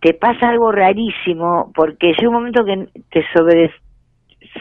te 0.00 0.14
pasa 0.14 0.48
algo 0.48 0.72
rarísimo, 0.72 1.70
porque 1.74 2.08
llega 2.08 2.28
un 2.28 2.34
momento 2.34 2.64
que 2.64 2.88
te 3.10 3.24
sobre 3.32 3.70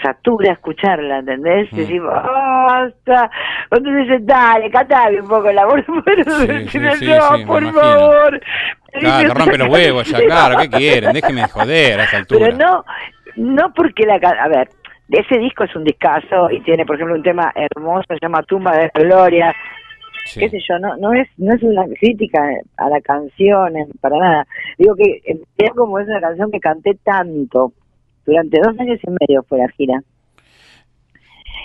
satura 0.01 0.53
escucharla, 0.53 1.19
¿entendés? 1.19 1.71
Mm. 1.73 1.75
Decís, 1.75 2.01
basta. 2.01 3.29
Dices, 3.71 4.25
dale, 4.25 4.69
cantame 4.69 5.21
un 5.21 5.27
poco 5.27 5.51
la 5.51 5.65
voz, 5.65 5.81
pero 6.05 6.23
Sí, 6.23 6.47
decime, 6.47 6.95
sí, 6.95 7.07
no, 7.07 7.37
sí, 7.37 7.45
por 7.45 7.73
favor. 7.73 8.41
Claro, 8.93 9.33
te 9.33 9.39
rompe 9.39 9.57
los 9.57 9.69
huevos 9.69 10.07
ya, 10.07 10.19
claro, 10.25 10.57
¿qué 10.59 10.69
quieren? 10.69 11.13
Déjenme 11.13 11.41
de 11.41 11.47
joder 11.47 11.99
a 11.99 12.03
esa 12.03 12.17
altura. 12.17 12.45
Pero 12.45 12.57
no, 12.57 12.83
no 13.35 13.73
porque 13.73 14.05
la... 14.05 14.15
A 14.15 14.47
ver, 14.47 14.69
ese 15.09 15.39
disco 15.39 15.63
es 15.63 15.75
un 15.75 15.83
discazo 15.83 16.49
y 16.51 16.61
tiene, 16.61 16.85
por 16.85 16.95
ejemplo, 16.95 17.15
un 17.15 17.23
tema 17.23 17.51
hermoso, 17.55 18.05
se 18.09 18.19
llama 18.21 18.43
Tumba 18.43 18.71
de 18.77 18.91
Gloria. 18.93 19.53
Sí. 20.31 20.39
qué 20.39 20.49
sé 20.49 20.59
yo, 20.67 20.79
no, 20.79 20.95
no 20.95 21.13
es 21.13 21.27
no 21.37 21.53
es 21.53 21.61
una 21.61 21.83
crítica 21.99 22.41
a 22.77 22.89
la 22.89 23.01
canción, 23.01 23.73
para 23.99 24.17
nada. 24.17 24.47
Digo 24.77 24.95
que 24.95 25.21
es 25.57 25.71
como 25.71 25.99
es 25.99 26.07
una 26.07 26.21
canción 26.21 26.49
que 26.51 26.59
canté 26.59 26.95
tanto, 27.03 27.73
durante 28.25 28.59
dos 28.61 28.79
años 28.79 28.99
y 29.03 29.09
medio 29.09 29.43
fue 29.43 29.57
la 29.57 29.67
gira. 29.69 30.01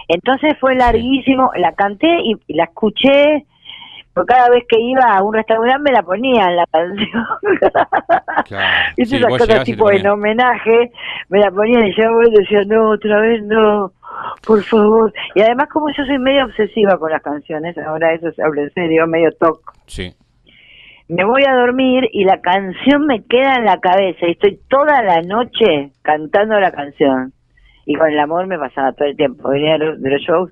Entonces 0.09 0.57
fue 0.61 0.75
larguísimo, 0.75 1.51
la 1.57 1.73
canté 1.73 2.09
y, 2.25 2.35
y 2.49 2.55
la 2.55 2.65
escuché, 2.65 3.47
porque 4.15 4.33
cada 4.33 4.49
vez 4.49 4.65
que 4.69 4.81
iba 4.81 5.17
a 5.17 5.23
un 5.23 5.35
restaurante 5.35 5.83
me 5.83 5.93
la 5.93 6.03
ponían 6.03 6.57
la 6.57 6.67
canción. 6.67 7.25
Claro. 8.45 8.95
Sí, 8.97 9.17
esas 9.17 9.39
cosas 9.39 9.65
tipo 9.65 9.91
en 9.91 10.07
homenaje, 10.07 10.93
me 11.31 11.41
la 11.41 11.51
ponían 11.51 11.87
y 11.87 11.95
yo 11.97 12.05
decía, 12.31 12.63
no, 12.67 12.91
otra 12.91 13.21
vez 13.21 13.43
no, 13.43 13.91
por 14.47 14.63
favor. 14.63 15.13
Y 15.35 15.43
además 15.43 15.69
como 15.73 15.89
yo 15.97 16.05
soy 16.05 16.19
medio 16.19 16.45
obsesiva 16.47 16.99
con 16.99 17.11
las 17.11 17.23
canciones, 17.23 17.77
ahora 17.79 18.13
eso 18.15 18.31
se 18.33 18.43
habla 18.43 18.63
en 18.63 18.73
serio, 18.73 19.07
medio 19.07 19.31
toc. 19.33 19.73
Sí. 19.87 20.15
Me 21.09 21.25
voy 21.25 21.43
a 21.49 21.55
dormir 21.55 22.09
y 22.13 22.25
la 22.25 22.41
canción 22.41 23.07
me 23.07 23.25
queda 23.25 23.55
en 23.57 23.65
la 23.65 23.79
cabeza 23.79 24.27
y 24.27 24.33
estoy 24.33 24.59
toda 24.69 25.03
la 25.03 25.23
noche 25.23 25.93
cantando 26.03 26.59
la 26.59 26.73
canción. 26.73 27.33
Y 27.85 27.95
con 27.95 28.11
el 28.11 28.19
amor 28.19 28.47
me 28.49 28.59
pasaba 28.59 28.93
todo 28.93 29.07
el 29.07 29.17
tiempo. 29.17 29.49
Venía 29.49 29.73
de 29.75 29.79
los, 29.79 30.03
de 30.03 30.11
los 30.11 30.21
shows 30.21 30.51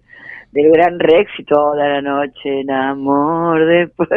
del 0.52 0.70
Gran 0.70 1.00
Rex 1.00 1.28
y 1.40 1.42
toda 1.44 1.74
la 1.88 2.00
noche 2.00 2.60
en 2.60 2.70
amor 2.70 3.66
después. 3.66 4.08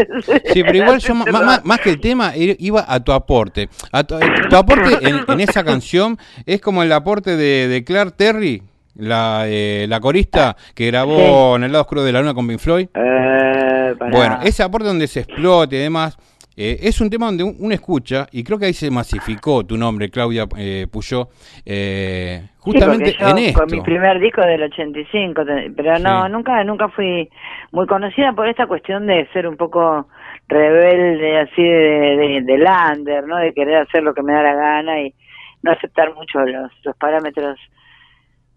Sí, 0.53 0.61
pero 0.63 0.77
igual 0.77 0.99
yo 0.99 1.15
ma- 1.15 1.61
más, 1.63 1.79
que 1.81 1.89
el 1.89 1.99
tema 1.99 2.33
iba 2.35 2.85
a 2.87 3.03
tu 3.03 3.11
aporte. 3.11 3.69
A 3.91 4.03
tu, 4.03 4.19
tu 4.47 4.55
aporte 4.55 5.07
en, 5.09 5.15
en 5.27 5.39
esa 5.39 5.63
canción 5.63 6.17
es 6.45 6.61
como 6.61 6.83
el 6.83 6.91
aporte 6.91 7.35
de, 7.35 7.67
de 7.67 7.83
Claire 7.83 8.11
Terry, 8.11 8.61
la, 8.97 9.43
eh, 9.47 9.85
la 9.87 9.99
corista 9.99 10.55
que 10.75 10.87
grabó 10.87 11.55
en 11.55 11.63
el 11.63 11.71
lado 11.71 11.83
oscuro 11.83 12.03
de 12.03 12.11
la 12.11 12.19
luna 12.19 12.33
con 12.33 12.47
Pink 12.47 12.59
Floyd. 12.59 12.87
Eh. 12.93 13.93
Bueno, 14.11 14.39
ese 14.43 14.63
aporte 14.63 14.87
donde 14.87 15.07
se 15.07 15.21
explote 15.21 15.75
y 15.75 15.79
demás, 15.79 16.17
eh, 16.55 16.79
es 16.81 16.99
un 17.01 17.09
tema 17.09 17.27
donde 17.27 17.43
un- 17.43 17.55
uno 17.59 17.73
escucha, 17.73 18.27
y 18.31 18.43
creo 18.43 18.57
que 18.57 18.65
ahí 18.65 18.73
se 18.73 18.89
masificó 18.89 19.63
tu 19.65 19.77
nombre, 19.77 20.09
Claudia 20.09 20.45
eh, 20.57 20.87
Puyó, 20.91 21.29
eh, 21.65 22.47
justamente 22.57 23.15
yo 23.19 23.27
en 23.29 23.37
esto. 23.37 23.59
Con 23.61 23.71
mi 23.71 23.81
primer 23.81 24.19
disco 24.19 24.41
del 24.41 24.63
85, 24.63 25.45
te- 25.45 25.71
pero 25.75 25.99
no, 25.99 26.25
Sí. 26.25 26.31
nunca 26.31 26.63
nunca 26.63 26.89
fui 26.89 27.29
muy 27.71 27.85
conocida 27.87 28.33
por 28.33 28.47
esta 28.47 28.65
cuestión 28.67 29.05
de 29.07 29.27
ser 29.33 29.47
un 29.47 29.55
poco 29.55 30.07
rebelde, 30.47 31.39
así 31.39 31.61
de, 31.63 32.17
de, 32.17 32.41
de 32.43 32.57
lander, 32.57 33.25
¿no? 33.27 33.37
De 33.37 33.53
querer 33.53 33.77
hacer 33.77 34.01
lo 34.03 34.13
que 34.13 34.23
me 34.23 34.33
da 34.33 34.41
la 34.43 34.55
gana 34.55 34.99
y 35.01 35.13
no 35.61 35.71
aceptar 35.71 36.13
mucho 36.15 36.39
los, 36.39 36.71
los 36.83 36.95
parámetros 36.97 37.57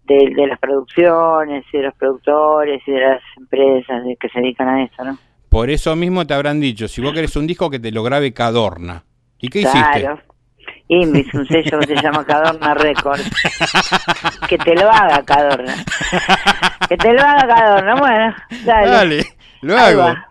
de, 0.05 0.33
de 0.35 0.47
las 0.47 0.59
producciones 0.59 1.63
y 1.71 1.77
de 1.77 1.83
los 1.83 1.95
productores 1.95 2.81
y 2.87 2.91
de 2.91 2.99
las 2.99 3.21
empresas 3.37 4.03
que 4.19 4.29
se 4.29 4.39
dedican 4.39 4.67
a 4.67 4.83
esto, 4.83 5.03
¿no? 5.03 5.17
Por 5.49 5.69
eso 5.69 5.95
mismo 5.95 6.25
te 6.25 6.33
habrán 6.33 6.59
dicho, 6.61 6.87
si 6.87 7.01
vos 7.01 7.13
querés 7.13 7.35
un 7.35 7.45
disco 7.47 7.69
que 7.69 7.79
te 7.79 7.91
lo 7.91 8.03
grabe 8.03 8.33
Cadorna. 8.33 9.03
¿Y 9.39 9.49
qué 9.49 9.61
claro. 9.63 9.79
hiciste? 9.91 10.31
Invis, 10.87 11.33
un 11.33 11.47
sello 11.47 11.79
que 11.79 11.87
se 11.87 12.01
llama 12.01 12.25
Cadorna 12.25 12.73
Records. 12.73 13.29
Que 14.47 14.57
te 14.57 14.75
lo 14.75 14.89
haga 14.89 15.23
Cadorna. 15.23 15.73
Que 16.89 16.97
te 16.97 17.13
lo 17.13 17.21
haga 17.21 17.47
Cadorna. 17.47 17.95
Bueno, 17.95 18.35
dale. 18.65 18.89
Dale, 18.91 19.23
lo 19.61 19.77
Ahí 19.77 19.93
hago. 19.93 20.01
va. 20.01 20.27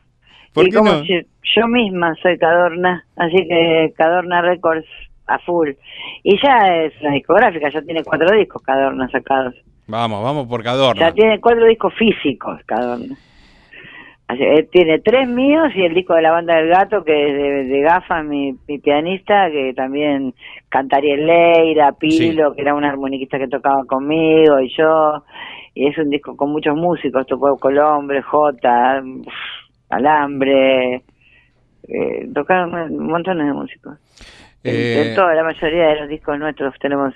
¿Por 0.53 0.67
y 0.67 0.71
qué 0.71 0.77
como 0.77 0.93
no? 0.93 1.03
yo 1.05 1.67
misma 1.69 2.15
soy 2.23 2.37
Cadorna, 2.39 3.05
así 3.17 3.47
que 3.49 3.93
Cadorna 3.97 4.43
Records 4.43 4.87
a 5.31 5.39
full. 5.39 5.71
Y 6.23 6.39
ya 6.43 6.85
es 6.85 6.93
una 7.01 7.13
discográfica, 7.13 7.71
ya 7.71 7.83
tiene 7.83 8.03
cuatro 8.05 8.37
discos 8.37 8.63
Cadorna 8.63 9.09
sacados. 9.11 9.55
Vamos, 9.87 10.23
vamos 10.23 10.47
por 10.47 10.63
Cadorna. 10.63 11.01
Ya 11.01 11.13
tiene 11.13 11.41
cuatro 11.41 11.67
discos 11.67 11.95
físicos 11.95 12.61
Cadorna. 12.67 13.17
Así, 14.29 14.45
eh, 14.45 14.69
tiene 14.71 15.01
tres 15.01 15.29
míos 15.29 15.73
y 15.75 15.83
el 15.83 15.93
disco 15.93 16.15
de 16.15 16.23
la 16.23 16.31
banda 16.31 16.55
del 16.55 16.69
gato 16.69 17.03
que 17.03 17.27
es 17.29 17.35
de, 17.35 17.65
de 17.65 17.81
Gafa, 17.81 18.23
mi, 18.23 18.55
mi 18.69 18.79
pianista, 18.79 19.51
que 19.51 19.75
también 19.75 20.35
cantaría 20.69 21.17
Leira, 21.17 21.91
Pilo, 21.93 22.55
que 22.55 22.63
era 22.63 22.77
un 22.77 22.85
armoniquista 22.85 23.39
que 23.39 23.49
tocaba 23.49 23.85
conmigo 23.87 24.61
y 24.61 24.73
yo. 24.77 25.25
Y 25.75 25.89
es 25.89 25.99
un 25.99 26.11
disco 26.11 26.37
con 26.37 26.51
muchos 26.53 26.77
músicos, 26.77 27.27
tocó 27.27 27.57
Colombre, 27.57 28.23
Jota, 28.23 29.03
uf, 29.03 29.35
Alambre, 29.89 31.03
eh, 31.89 32.29
tocaron 32.33 32.97
montón 32.97 33.39
de 33.39 33.53
músicos. 33.53 33.99
Eh, 34.63 35.09
en 35.09 35.15
toda 35.15 35.35
la 35.35 35.43
mayoría 35.43 35.89
de 35.89 36.01
los 36.01 36.09
discos 36.09 36.39
nuestros 36.39 36.75
tenemos 36.79 37.15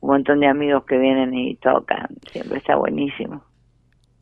un 0.00 0.10
montón 0.10 0.40
de 0.40 0.46
amigos 0.46 0.84
que 0.84 0.98
vienen 0.98 1.32
y 1.34 1.56
tocan, 1.56 2.08
siempre 2.30 2.58
está 2.58 2.76
buenísimo. 2.76 3.42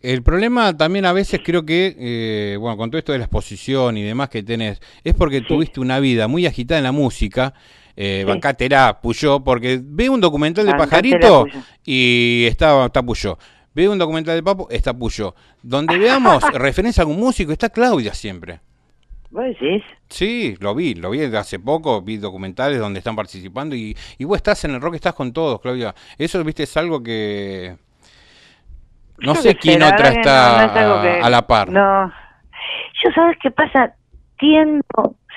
El 0.03 0.23
problema 0.23 0.75
también 0.77 1.05
a 1.05 1.13
veces 1.13 1.41
creo 1.45 1.67
que, 1.67 1.95
eh, 1.99 2.57
bueno, 2.59 2.77
con 2.79 2.91
todo 2.91 2.99
esto 2.99 3.13
de 3.13 3.19
la 3.19 3.25
exposición 3.25 3.99
y 3.99 4.03
demás 4.03 4.31
que 4.31 4.43
tenés, 4.43 4.81
es 5.05 5.15
porque 5.15 5.43
tuviste 5.43 5.79
una 5.79 6.01
vida 6.01 6.27
muy 6.27 6.47
agitada 6.47 6.79
en 6.79 6.85
la 6.85 6.93
música. 6.93 7.53
Eh, 7.97 8.21
Sí. 8.21 8.25
Bancátela, 8.25 8.99
Puyó, 9.03 9.45
porque 9.45 9.79
veo 9.83 10.13
un 10.13 10.21
documental 10.21 10.65
de 10.65 10.75
Pajarito 10.75 11.45
Puyó. 11.45 11.61
y 11.85 12.47
está, 12.47 12.87
está 12.87 13.03
Puyó. 13.03 13.37
Veo 13.75 13.93
un 13.93 13.99
documental 13.99 14.37
de 14.37 14.43
Papo, 14.43 14.69
está 14.71 14.95
Puyó. 14.95 15.35
Donde 15.63 15.99
veamos 15.99 16.43
referencia 16.55 17.03
a 17.03 17.05
algún 17.05 17.21
músico, 17.21 17.53
está 17.53 17.69
Claudia 17.69 18.15
siempre. 18.15 18.61
¿Vos 19.31 19.45
decís? 19.45 19.85
Sí, 20.09 20.57
lo 20.61 20.75
vi, 20.75 20.95
lo 20.95 21.11
vi 21.11 21.23
hace 21.23 21.59
poco, 21.61 22.03
vi 22.03 22.17
documentales 22.17 22.79
donde 22.81 22.99
están 22.99 23.15
participando 23.15 23.77
y, 23.77 23.97
y 24.19 24.25
vos 24.25 24.37
estás 24.37 24.65
en 24.65 24.73
el 24.73 24.81
rock, 24.81 24.95
estás 24.97 25.15
con 25.15 25.33
todos, 25.33 25.61
Claudia. 25.61 25.95
Eso, 26.19 26.43
viste, 26.43 26.65
es 26.65 26.77
algo 26.77 27.03
que... 27.03 27.77
No 29.19 29.35
sé 29.35 29.55
quién 29.57 29.83
otra 29.83 30.09
está 30.09 30.53
no- 30.53 30.57
no 30.59 30.65
es 30.73 30.77
algo 30.79 31.03
que- 31.03 31.21
a 31.21 31.31
la 31.31 31.47
par. 31.47 31.71
No. 31.71 32.13
Yo, 33.05 33.11
¿sabes 33.15 33.37
qué 33.43 33.51
pasa? 33.51 33.95
Tiendo, 34.39 34.83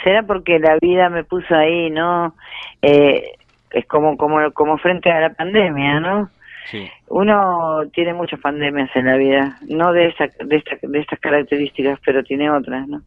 será 0.03 0.23
porque 0.23 0.58
la 0.58 0.77
vida 0.82 1.10
me 1.10 1.23
puso 1.25 1.53
ahí, 1.53 1.89
¿no? 1.89 2.36
Eh, 2.82 3.34
es 3.71 3.86
como, 3.88 4.17
como, 4.17 4.51
como 4.53 4.77
frente 4.77 5.12
a 5.12 5.19
la 5.19 5.34
pandemia, 5.34 5.99
¿no? 5.99 6.29
Sí. 6.71 6.89
Uno 7.10 7.82
tiene 7.93 8.13
muchas 8.13 8.39
pandemias 8.39 8.89
en 8.95 9.06
la 9.06 9.17
vida, 9.17 9.58
no 9.67 9.91
de, 9.91 10.08
esta, 10.08 10.29
de, 10.43 10.56
esta, 10.56 10.77
de 10.82 10.99
estas 10.99 11.19
características, 11.19 11.99
pero 12.06 12.23
tiene 12.23 12.49
otras, 12.49 12.88
¿no? 12.88 13.01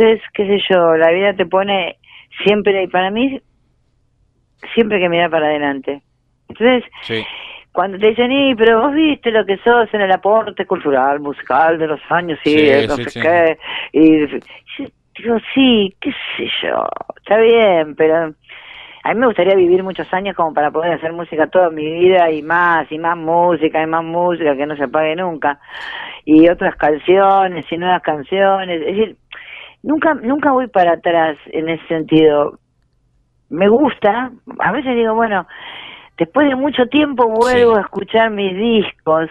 Entonces, 0.00 0.22
qué 0.32 0.46
sé 0.46 0.58
yo, 0.70 0.96
la 0.96 1.10
vida 1.10 1.34
te 1.34 1.44
pone 1.44 1.96
siempre, 2.42 2.82
y 2.82 2.86
para 2.86 3.10
mí, 3.10 3.38
siempre 4.72 4.98
que 4.98 5.10
mirar 5.10 5.28
para 5.30 5.46
adelante. 5.46 6.00
Entonces, 6.48 6.84
Sí. 7.02 7.22
cuando 7.72 7.98
te 7.98 8.06
dicen, 8.08 8.32
y, 8.32 8.54
pero 8.54 8.80
vos 8.80 8.94
viste 8.94 9.30
lo 9.30 9.44
que 9.44 9.58
sos 9.58 9.92
en 9.92 10.00
el 10.00 10.10
aporte 10.10 10.64
cultural, 10.64 11.20
musical 11.20 11.78
de 11.78 11.86
los 11.86 12.00
años, 12.08 12.38
sí, 12.42 12.50
Sí, 12.50 12.86
no 12.88 12.96
sí, 12.96 13.04
sé 13.04 13.20
qué, 13.20 13.58
y 13.92 14.26
yo 14.26 14.86
digo, 15.18 15.36
sí, 15.54 15.94
qué 16.00 16.12
sé 16.36 16.48
yo, 16.62 16.86
está 17.18 17.36
bien, 17.36 17.94
pero 17.94 18.32
a 19.02 19.14
mí 19.14 19.20
me 19.20 19.26
gustaría 19.26 19.54
vivir 19.54 19.82
muchos 19.82 20.10
años 20.14 20.34
como 20.34 20.54
para 20.54 20.70
poder 20.70 20.92
hacer 20.94 21.12
música 21.12 21.46
toda 21.46 21.68
mi 21.68 21.84
vida 21.84 22.30
y 22.30 22.42
más, 22.42 22.90
y 22.90 22.98
más 22.98 23.18
música, 23.18 23.82
y 23.82 23.86
más 23.86 24.02
música 24.04 24.56
que 24.56 24.64
no 24.66 24.76
se 24.76 24.84
apague 24.84 25.14
nunca, 25.14 25.58
y 26.24 26.48
otras 26.48 26.74
canciones, 26.76 27.70
y 27.70 27.76
nuevas 27.76 28.02
canciones, 28.02 28.80
es 28.80 28.86
decir, 28.86 29.16
nunca, 29.82 30.14
nunca 30.14 30.52
voy 30.52 30.68
para 30.68 30.92
atrás 30.94 31.36
en 31.46 31.68
ese 31.68 31.86
sentido. 31.86 32.58
Me 33.48 33.68
gusta, 33.68 34.30
a 34.60 34.72
veces 34.72 34.94
digo, 34.94 35.14
bueno, 35.14 35.46
después 36.18 36.48
de 36.48 36.54
mucho 36.56 36.86
tiempo 36.86 37.26
vuelvo 37.28 37.72
Sí. 37.74 37.78
a 37.78 37.82
escuchar 37.82 38.30
mis 38.30 38.56
discos 38.56 39.28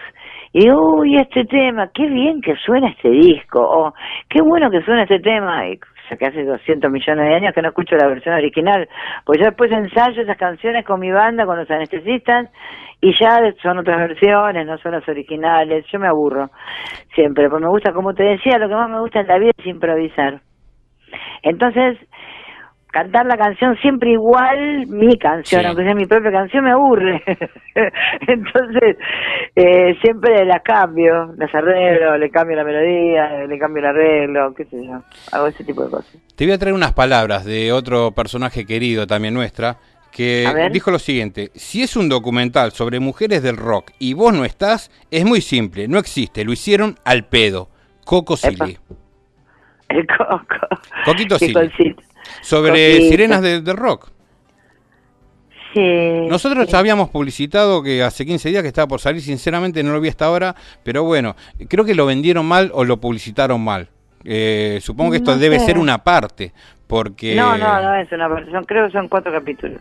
y 0.52 0.62
digo, 0.62 0.96
uy, 0.98 1.16
este 1.16 1.46
tema, 1.46 1.90
qué 1.94 2.08
bien 2.08 2.42
que 2.42 2.56
suena 2.66 2.90
este 2.90 3.10
disco, 3.10 3.62
o 3.62 3.94
qué 4.30 4.42
bueno 4.42 4.72
que 4.72 4.82
suena 4.82 5.04
este 5.04 5.20
tema, 5.20 5.68
y 5.70 5.80
que 6.18 6.26
hace 6.26 6.44
200 6.44 6.92
millones 6.92 7.28
de 7.28 7.36
años 7.36 7.54
que 7.54 7.62
no 7.62 7.70
escucho 7.70 7.96
la 7.96 8.08
versión 8.08 8.36
original, 8.36 8.88
pues 9.26 9.40
yo 9.40 9.46
después 9.46 9.72
ensayo 9.72 10.22
esas 10.22 10.38
canciones 10.38 10.86
con 10.86 11.00
mi 11.00 11.12
banda, 11.12 11.46
con 11.46 11.58
los 11.58 11.70
anestesistas, 11.70 12.50
y 13.02 13.14
ya 13.20 13.40
son 13.62 13.80
otras 13.80 13.98
versiones, 13.98 14.66
no 14.66 14.78
son 14.80 14.92
las 14.94 15.08
originales, 15.08 15.86
yo 15.92 16.00
me 16.00 16.08
aburro 16.08 16.50
siempre, 17.16 17.50
porque 17.50 17.64
me 17.64 17.70
gusta, 17.70 17.94
como 17.94 18.14
te 18.14 18.24
decía, 18.24 18.58
lo 18.58 18.68
que 18.68 18.76
más 18.76 18.90
me 18.90 19.00
gusta 19.00 19.22
en 19.22 19.28
la 19.28 19.40
vida 19.40 19.52
es 19.58 19.66
improvisar. 19.66 20.42
Entonces, 21.44 21.98
cantar 22.92 23.26
la 23.26 23.38
canción 23.38 23.76
siempre 23.78 24.12
igual, 24.12 24.88
mi 24.88 25.18
canción, 25.18 25.62
Sí. 25.62 25.68
aunque 25.68 25.84
sea 25.84 25.94
mi 25.96 26.06
propia 26.06 26.32
canción, 26.32 26.64
me 26.64 26.72
aburre. 26.72 27.22
Entonces, 28.28 28.98
eh, 29.56 29.96
siempre 30.02 30.46
las 30.46 30.62
cambio, 30.64 31.34
las 31.38 31.54
arreglo, 31.54 32.18
le 32.18 32.30
cambio 32.30 32.56
la 32.58 32.64
melodía, 32.64 33.46
le 33.48 33.60
cambio 33.60 33.82
el 33.84 33.90
arreglo, 33.90 34.54
qué 34.56 34.66
sé 34.66 34.86
yo, 34.86 35.02
hago 35.32 35.48
ese 35.48 35.64
tipo 35.64 35.84
de 35.84 35.92
cosas. 35.92 36.18
Te 36.36 36.46
voy 36.46 36.54
a 36.54 36.58
traer 36.58 36.74
unas 36.74 36.94
palabras 36.94 37.46
de 37.46 37.72
otro 37.72 38.12
personaje 38.12 38.66
querido 38.66 39.06
también 39.08 39.34
nuestra, 39.34 39.78
que 40.12 40.70
dijo 40.72 40.90
lo 40.90 40.98
siguiente, 41.00 41.52
si 41.54 41.84
es 41.84 41.96
un 41.96 42.10
documental 42.10 42.72
sobre 42.72 43.00
mujeres 43.00 43.44
del 43.44 43.58
rock 43.58 43.92
y 44.00 44.14
vos 44.14 44.34
no 44.34 44.44
estás, 44.44 44.90
es 45.12 45.24
muy 45.24 45.42
simple, 45.42 45.88
no 45.88 46.00
existe, 46.00 46.44
lo 46.44 46.52
hicieron 46.52 46.96
al 47.06 47.26
pedo. 47.26 47.70
Coco. 48.06 48.36
Silly. 48.36 48.78
El 49.88 50.08
coco. 50.08 50.68
Coquito 51.06 51.38
Silly. 51.38 51.96
Sobre 52.42 52.98
sirenas 53.10 53.42
de- 53.42 53.62
rock. 53.74 54.10
Sí. 55.74 55.82
Nosotros 56.28 56.68
sí. 56.70 56.76
habíamos 56.76 57.10
publicitado 57.10 57.84
que 57.84 58.02
hace 58.02 58.26
15 58.26 58.50
días 58.50 58.64
que 58.64 58.70
estaba 58.70 58.88
por 58.88 59.00
salir, 59.00 59.22
sinceramente 59.22 59.84
no 59.84 59.92
lo 59.94 60.02
vi 60.02 60.10
hasta 60.10 60.26
ahora, 60.26 60.56
pero 60.84 61.04
bueno, 61.04 61.36
creo 61.68 61.86
que 61.86 61.94
lo 61.94 62.08
vendieron 62.08 62.46
mal 62.46 62.72
o 62.74 62.84
lo 62.84 62.98
publicitaron 62.98 63.64
mal. 63.64 63.88
Eh, 64.24 64.80
supongo 64.82 65.12
que 65.12 65.18
esto 65.18 65.32
No 65.34 65.38
debe 65.38 65.60
sé. 65.60 65.68
ser 65.68 65.78
una 65.78 66.00
parte, 66.04 66.54
porque 66.88 67.36
No, 67.36 67.56
no, 67.56 67.82
no 67.84 67.96
es 67.96 68.12
una 68.12 68.28
versión, 68.28 68.64
creo 68.66 68.88
que 68.88 68.94
son 68.94 69.08
cuatro 69.10 69.32
capítulos. 69.32 69.80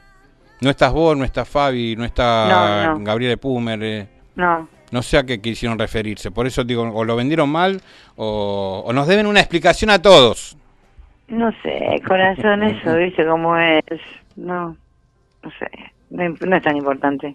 no 0.61 0.69
estás 0.71 0.93
vos, 0.93 1.17
no 1.17 1.25
está 1.25 1.45
Fabi, 1.47 1.97
no 1.97 2.05
está 2.05 2.85
No, 2.85 2.99
no. 2.99 3.05
Gabriel 3.05 3.39
Pumer, 3.39 3.83
eh, 3.83 4.09
No, 4.37 4.69
no 4.91 5.03
sé 5.03 5.17
a 5.17 5.25
qué 5.25 5.41
quisieron 5.41 5.79
referirse, 5.79 6.31
por 6.31 6.47
eso 6.47 6.65
digo, 6.65 6.83
o 6.83 7.03
lo 7.05 7.17
vendieron 7.17 7.49
mal 7.49 7.81
o, 8.15 8.83
o 8.87 8.93
nos 8.93 9.07
deben 9.07 9.27
una 9.27 9.41
explicación 9.41 9.89
a 9.91 10.03
todos. 10.03 10.58
No 11.29 11.53
sé, 11.63 12.01
corazón, 12.07 12.63
eso, 12.65 12.97
¿viste 12.97 13.25
cómo 13.27 13.57
es? 13.57 13.83
No, 14.37 14.77
no 15.43 15.51
sé, 15.59 15.69
no, 16.11 16.57
es 16.57 16.63
tan 16.63 16.77
importante. 16.77 17.35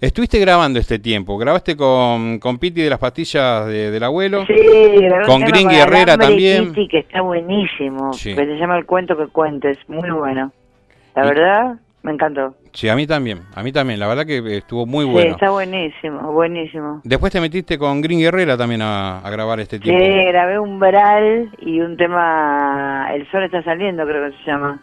Estuviste 0.00 0.38
grabando 0.38 0.78
este 0.78 0.98
tiempo, 0.98 1.38
grabaste 1.38 1.74
con, 1.74 2.38
con 2.38 2.58
Piti 2.58 2.82
de 2.82 2.90
las 2.90 2.98
pastillas 2.98 3.66
de- 3.66 3.90
del 3.90 4.02
abuelo. 4.04 4.44
Sí, 4.46 4.54
Con 5.24 5.40
con 5.42 5.70
Herrera 5.70 6.18
también. 6.18 6.68
Titi, 6.74 6.88
que 6.88 6.98
está 6.98 7.22
buenísimo, 7.22 8.12
Sí. 8.12 8.34
que 8.34 8.44
se 8.44 8.56
llama 8.58 8.76
El 8.76 8.84
cuento 8.84 9.16
que 9.16 9.26
cuentes, 9.28 9.78
muy 9.88 10.10
bueno. 10.10 10.52
La 11.14 11.24
Y- 11.24 11.28
verdad, 11.28 11.74
me 12.06 12.12
encantó. 12.12 12.54
Sí, 12.72 12.88
a 12.88 12.94
mí 12.94 13.04
también, 13.06 13.40
a 13.56 13.62
mí 13.64 13.72
también, 13.72 13.98
la 13.98 14.06
verdad 14.06 14.24
que 14.24 14.38
estuvo 14.58 14.86
muy 14.86 15.04
Sí, 15.06 15.10
bueno. 15.10 15.30
está 15.32 15.50
buenísimo, 15.50 16.32
buenísimo. 16.32 17.00
Después 17.02 17.32
te 17.32 17.40
metiste 17.40 17.76
con 17.78 18.00
Green 18.00 18.20
Herrera 18.20 18.56
también 18.56 18.80
a, 18.82 19.18
a 19.18 19.30
grabar 19.30 19.58
este 19.58 19.78
Sí, 19.78 19.82
tiempo. 19.82 20.28
grabé 20.28 20.58
un 20.60 20.78
veral 20.78 21.50
y 21.58 21.80
un 21.80 21.96
tema, 21.96 23.08
El 23.12 23.28
sol 23.30 23.42
está 23.42 23.60
saliendo 23.64 24.04
creo 24.06 24.30
que 24.30 24.36
se 24.36 24.44
llama, 24.50 24.78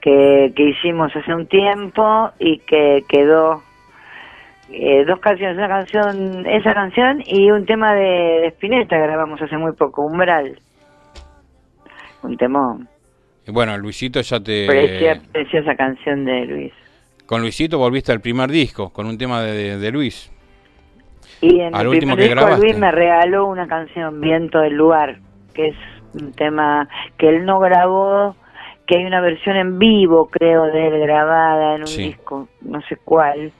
que, 0.00 0.52
que 0.56 0.62
hicimos 0.70 1.14
hace 1.14 1.32
un 1.32 1.46
tiempo 1.46 2.30
y 2.40 2.58
que 2.58 3.04
quedó 3.08 3.62
eh, 4.70 5.04
dos 5.06 5.20
canciones, 5.20 5.56
una 5.58 5.68
canción, 5.68 6.44
esa 6.46 6.74
canción 6.74 7.22
y 7.24 7.50
un 7.52 7.66
tema 7.66 7.94
de, 7.94 8.00
de 8.40 8.46
Spinetta 8.48 8.96
grabamos 8.98 9.40
hace 9.40 9.56
muy 9.56 9.72
poco, 9.74 10.02
un 10.02 10.18
veral. 10.18 10.58
Un 12.24 12.36
temón. 12.36 12.88
Bueno, 13.48 13.76
Luisito 13.78 14.20
ya 14.20 14.38
te... 14.40 14.66
Preciosa 15.32 15.74
canción 15.76 16.24
de 16.24 16.44
Luis. 16.46 16.72
Con 17.26 17.40
Luisito 17.40 17.78
volviste 17.78 18.12
al 18.12 18.20
primer 18.20 18.50
disco, 18.50 18.90
con 18.90 19.06
un 19.06 19.18
tema 19.18 19.42
de, 19.42 19.52
de- 19.52 19.78
de 19.78 19.90
Luis. 19.90 20.30
Y 21.40 21.60
en 21.60 21.74
Al 21.74 21.82
el 21.82 21.88
último 21.88 22.14
primer 22.14 22.16
que 22.18 22.22
disco 22.34 22.40
grabaste. 22.40 22.66
Luis 22.66 22.78
me 22.78 22.92
regaló 22.92 23.46
una 23.46 23.66
canción, 23.66 24.20
Viento 24.20 24.60
del 24.60 24.74
Lugar, 24.74 25.18
que 25.54 25.68
es 25.68 25.76
un 26.14 26.32
tema 26.32 26.88
que 27.18 27.28
él 27.28 27.44
no 27.44 27.58
grabó, 27.58 28.36
que 28.86 28.98
hay 28.98 29.04
una 29.06 29.20
versión 29.20 29.56
en 29.56 29.78
vivo, 29.78 30.28
creo, 30.30 30.64
de 30.66 30.86
él 30.88 31.00
grabada 31.00 31.74
en 31.76 31.80
un 31.82 31.86
Sí. 31.88 32.02
disco, 32.04 32.48
no 32.60 32.80
sé 32.82 32.96
cuál, 33.02 33.50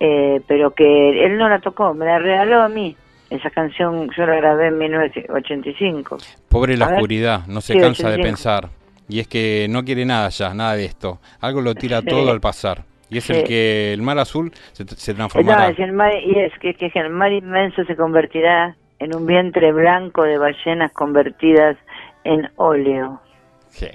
eh, 0.00 0.40
pero 0.46 0.70
que 0.72 1.24
él 1.26 1.36
no 1.36 1.48
la 1.48 1.58
tocó, 1.58 1.92
me 1.92 2.06
la 2.06 2.18
regaló 2.18 2.62
a 2.62 2.68
mí. 2.68 2.96
Esa 3.28 3.50
canción 3.50 4.08
yo 4.16 4.24
la 4.24 4.36
grabé 4.36 4.68
en 4.68 4.78
1985. 4.78 6.18
Pobre 6.48 6.76
la 6.76 6.86
oscuridad, 6.86 7.46
no 7.48 7.60
se 7.60 7.72
Sí, 7.74 7.78
cansa 7.80 8.08
de 8.08 8.14
85. 8.20 8.22
pensar. 8.22 8.68
Y 9.08 9.20
es 9.20 9.28
que 9.28 9.66
no 9.70 9.84
quiere 9.84 10.04
nada 10.04 10.28
ya, 10.30 10.54
nada 10.54 10.74
de 10.74 10.84
esto. 10.84 11.20
Algo 11.40 11.60
lo 11.60 11.74
tira 11.74 12.00
Sí. 12.00 12.06
todo 12.06 12.30
al 12.30 12.40
pasar. 12.40 12.84
Y 13.08 13.18
es 13.18 13.24
Sí. 13.24 13.32
el 13.34 13.44
que 13.44 13.92
el 13.92 14.02
mar 14.02 14.18
azul 14.18 14.52
se, 14.72 14.84
se 14.86 15.12
No, 15.12 15.16
transformará. 15.28 15.68
es 15.68 15.78
el 15.78 15.92
mar, 15.92 16.12
y 16.24 16.38
es 16.40 16.52
que, 16.60 16.74
que 16.74 16.90
el 16.98 17.10
mar 17.10 17.32
inmenso 17.32 17.84
se 17.84 17.94
convertirá 17.94 18.74
en 18.98 19.14
un 19.14 19.26
vientre 19.26 19.72
blanco 19.72 20.24
de 20.24 20.38
ballenas 20.38 20.90
convertidas 20.92 21.76
en 22.24 22.48
óleo. 22.56 23.20
Sí. 23.68 23.86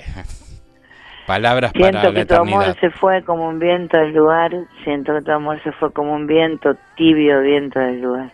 Palabras 1.26 1.72
Siento 1.76 1.92
para 1.98 2.10
la 2.12 2.14
que 2.20 2.26
tu 2.26 2.36
amor 2.36 2.76
se 2.80 2.90
fue 2.90 3.24
como 3.24 3.48
un 3.48 3.60
viento 3.60 3.98
del 3.98 4.14
lugar, 4.14 4.52
siento 4.84 5.14
que 5.14 5.22
tu 5.22 5.32
amor 5.32 5.62
se 5.64 5.72
fue 5.74 5.92
como 5.94 6.14
un 6.14 6.28
viento, 6.28 6.76
tibio 6.98 7.42
viento 7.42 7.80
del 7.80 8.02
lugar. 8.02 8.30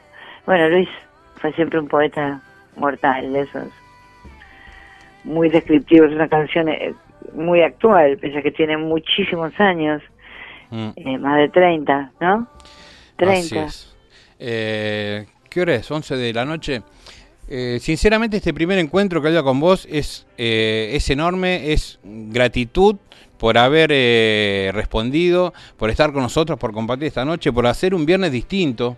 Bueno, 0.45 0.69
Luis 0.69 0.89
fue 1.35 1.51
siempre 1.53 1.79
un 1.79 1.87
poeta 1.87 2.39
mortal, 2.75 3.33
de 3.33 3.41
esos. 3.41 3.67
Muy 5.27 5.49
descriptivo, 5.49 6.05
es 6.05 6.13
una 6.13 6.27
canción 6.29 6.69
eh, 6.69 6.93
muy 7.35 7.61
actual, 7.61 8.17
pese 8.17 8.37
a 8.39 8.41
que 8.41 8.51
tiene 8.51 8.77
muchísimos 8.77 9.51
años, 9.59 10.01
Mm. 10.69 10.89
eh, 10.97 11.17
más 11.17 11.37
de 11.37 11.49
30, 11.49 12.11
¿no? 12.19 12.47
30. 13.15 13.39
Así 13.39 13.57
es. 13.57 13.95
Eh, 14.39 15.25
¿Qué 15.49 15.61
hora 15.61 15.75
es? 15.75 15.89
11 15.89 16.15
de 16.17 16.33
la 16.33 16.43
noche. 16.45 16.81
Eh, 17.49 17.77
sinceramente 17.81 18.37
este 18.37 18.53
primer 18.53 18.77
encuentro 18.77 19.21
que 19.21 19.29
había 19.29 19.43
con 19.43 19.59
vos 19.61 19.87
es, 19.89 20.27
eh, 20.37 20.89
es 20.93 21.09
enorme, 21.09 21.71
es 21.71 21.99
gratitud 22.03 22.97
por 23.37 23.57
haber 23.57 23.91
eh, 23.93 24.71
respondido, 24.73 25.53
por 25.77 25.89
estar 25.89 26.11
con 26.11 26.23
nosotros, 26.23 26.59
por 26.59 26.73
compartir 26.73 27.07
esta 27.07 27.23
noche, 27.23 27.53
por 27.53 27.65
hacer 27.67 27.93
un 27.93 28.05
viernes 28.05 28.31
distinto. 28.31 28.97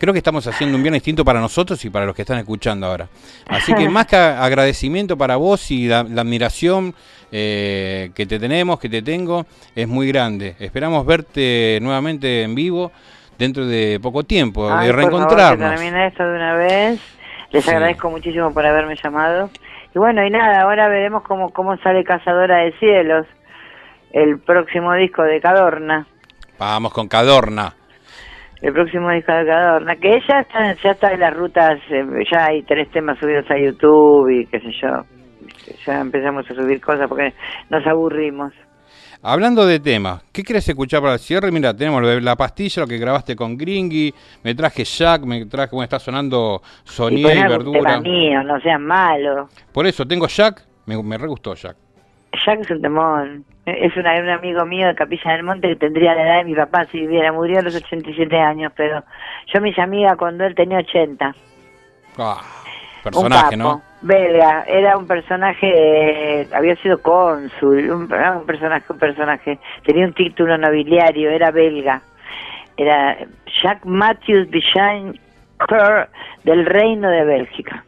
Creo 0.00 0.14
que 0.14 0.18
estamos 0.18 0.46
haciendo 0.46 0.78
un 0.78 0.82
viernes 0.82 1.02
distinto 1.02 1.26
para 1.26 1.40
nosotros 1.40 1.84
y 1.84 1.90
para 1.90 2.06
los 2.06 2.14
que 2.14 2.22
están 2.22 2.38
escuchando 2.38 2.86
ahora. 2.86 3.06
Así 3.46 3.74
que 3.74 3.86
más 3.90 4.06
que 4.06 4.16
agradecimiento 4.16 5.18
para 5.18 5.36
vos 5.36 5.70
y 5.70 5.88
la, 5.88 6.04
la 6.04 6.22
admiración 6.22 6.94
eh, 7.30 8.10
que 8.14 8.24
te 8.24 8.38
tenemos, 8.38 8.80
que 8.80 8.88
te 8.88 9.02
tengo, 9.02 9.44
es 9.74 9.86
muy 9.86 10.08
grande. 10.08 10.56
Esperamos 10.58 11.04
verte 11.04 11.78
nuevamente 11.82 12.42
en 12.44 12.54
vivo 12.54 12.90
dentro 13.38 13.66
de 13.66 14.00
poco 14.02 14.24
tiempo, 14.24 14.72
Ay, 14.72 14.86
de 14.86 14.92
reencontrarnos. 14.94 15.74
termine 15.76 16.06
esto 16.06 16.24
de 16.24 16.34
una 16.34 16.54
vez. 16.56 17.00
Les 17.50 17.62
Sí. 17.62 17.70
agradezco 17.70 18.08
muchísimo 18.08 18.54
por 18.54 18.64
haberme 18.64 18.96
llamado. 19.02 19.50
Y 19.94 19.98
bueno, 19.98 20.24
y 20.26 20.30
nada, 20.30 20.62
ahora 20.62 20.88
veremos 20.88 21.24
cómo, 21.24 21.50
cómo 21.52 21.76
sale 21.78 22.04
Cazadora 22.04 22.58
de 22.64 22.72
Cielos, 22.78 23.26
el 24.12 24.38
próximo 24.38 24.94
disco 24.94 25.22
de 25.24 25.40
Cadorna. 25.42 26.06
Vamos 26.58 26.92
con 26.94 27.06
Cadorna. 27.06 27.74
El 28.62 28.72
próximo 28.74 29.10
disco 29.10 29.32
de 29.32 29.46
Cadorna, 29.46 29.96
que 29.96 30.20
ya 30.28 30.40
está, 30.40 30.74
ya 30.74 30.90
está 30.90 31.12
en 31.12 31.20
las 31.20 31.34
rutas, 31.34 31.78
eh, 31.90 32.04
ya 32.30 32.46
hay 32.46 32.62
tres 32.62 32.90
temas 32.90 33.18
subidos 33.18 33.50
a 33.50 33.58
YouTube 33.58 34.28
y 34.28 34.46
qué 34.46 34.60
sé 34.60 34.70
yo. 34.82 35.04
Ya 35.86 36.00
empezamos 36.00 36.50
a 36.50 36.54
subir 36.54 36.80
cosas 36.80 37.08
porque 37.08 37.32
nos 37.70 37.86
aburrimos. 37.86 38.52
Hablando 39.22 39.66
de 39.66 39.80
temas, 39.80 40.22
¿qué 40.32 40.42
querés 40.42 40.66
escuchar 40.68 41.00
para 41.02 41.14
el 41.14 41.18
cierre? 41.18 41.50
Mira, 41.50 41.74
tenemos 41.76 42.00
lo 42.00 42.08
de 42.08 42.20
la 42.22 42.36
pastilla, 42.36 42.82
lo 42.82 42.88
que 42.88 42.96
grabaste 42.96 43.36
con 43.36 43.56
Gringy, 43.56 44.14
me 44.42 44.54
traje 44.54 44.84
Jack, 44.84 45.24
me 45.24 45.44
traje, 45.44 45.70
bueno, 45.72 45.84
está 45.84 45.98
sonando 45.98 46.62
Y 46.62 46.96
poner 46.96 47.18
y 47.18 47.22
tema 47.24 47.48
Verdura. 47.48 48.00
mío, 48.00 48.42
no 48.42 48.58
seas 48.60 48.80
malo. 48.80 49.48
Por 49.72 49.86
eso, 49.86 50.06
tengo 50.06 50.26
Jack, 50.26 50.62
me, 50.86 51.02
me 51.02 51.18
re 51.18 51.28
gustó 51.28 51.54
Jack. 51.54 51.76
Jack 52.46 52.60
es 52.60 52.70
un 52.70 52.80
temón. 52.80 53.44
Es 53.78 53.96
una- 53.96 54.14
un 54.20 54.28
amigo 54.28 54.64
mío 54.66 54.86
de 54.88 54.94
Capilla 54.94 55.32
del 55.32 55.42
Monte 55.42 55.68
que 55.68 55.76
tendría 55.76 56.14
la 56.14 56.22
edad 56.22 56.38
de 56.38 56.44
mi 56.44 56.54
papá 56.54 56.84
si 56.86 57.00
viviera. 57.00 57.32
Murió 57.32 57.58
a 57.58 57.62
los 57.62 57.74
87 57.76 58.36
años, 58.38 58.72
pero 58.76 59.02
yo 59.52 59.60
me 59.60 59.70
hice 59.70 59.80
amiga 59.82 60.16
cuando 60.16 60.44
él 60.44 60.54
tenía 60.54 60.78
80. 60.78 61.34
Ah, 62.18 62.40
un 62.98 63.02
personaje, 63.04 63.42
capo, 63.44 63.56
¿no? 63.56 63.82
Belga. 64.02 64.64
Era 64.66 64.96
un 64.98 65.06
personaje, 65.06 65.70
eh, 66.42 66.48
había 66.52 66.76
sido 66.76 67.00
cónsul, 67.00 67.90
un, 67.90 68.12
era 68.12 68.32
un 68.38 68.46
personaje, 68.46 68.84
un 68.92 68.98
personaje. 68.98 69.58
Tenía 69.84 70.06
un 70.06 70.12
título 70.14 70.56
nobiliario, 70.58 71.30
era 71.30 71.50
belga. 71.50 72.02
Era 72.76 73.16
Jacques 73.62 73.84
Matthews 73.84 74.48
Bichain 74.50 75.18
Kerr 75.68 76.08
del 76.44 76.64
Reino 76.66 77.08
de 77.10 77.24
Bélgica. 77.24 77.84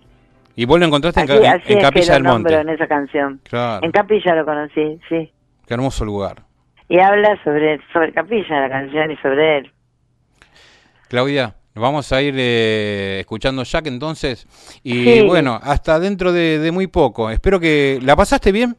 Y 0.55 0.66
vos 0.66 0.79
lo 0.79 0.85
encontraste 0.85 1.21
en, 1.23 1.31
Así, 1.31 1.38
en- 1.38 1.47
así 1.47 1.73
en 1.73 1.79
es 1.79 1.85
Capilla 1.85 2.07
que 2.07 2.12
del 2.12 2.23
lo 2.25 2.29
Monte. 2.31 2.55
en 2.55 2.68
esa 2.68 2.87
canción. 2.87 3.40
Claro, 3.49 3.85
En 3.87 3.90
Capilla 3.90 4.35
lo 4.35 4.45
conocí, 4.45 5.01
sí. 5.09 5.33
Qué 5.66 5.75
hermoso 5.75 6.05
lugar. 6.05 6.42
Y 6.88 6.98
habla 7.01 7.38
sobre, 7.42 7.81
sobre 7.92 8.12
Capilla 8.12 8.61
la 8.61 8.68
canción 8.68 9.11
y 9.11 9.16
sobre 9.16 9.59
él. 9.59 9.72
Claudia, 11.09 11.55
vamos 11.75 12.12
a 12.12 12.22
ir 12.22 12.35
eh, 12.37 13.18
escuchando 13.20 13.62
Jack 13.64 13.87
entonces. 13.87 14.46
Y 14.83 15.05
Sí. 15.05 15.27
bueno, 15.27 15.59
hasta 15.62 15.98
dentro 15.98 16.33
de, 16.33 16.59
de 16.59 16.70
muy 16.72 16.87
poco. 16.87 17.31
Espero 17.31 17.61
que... 17.61 17.98
¿La 18.03 18.16
pasaste 18.16 18.53
bien? 18.53 18.77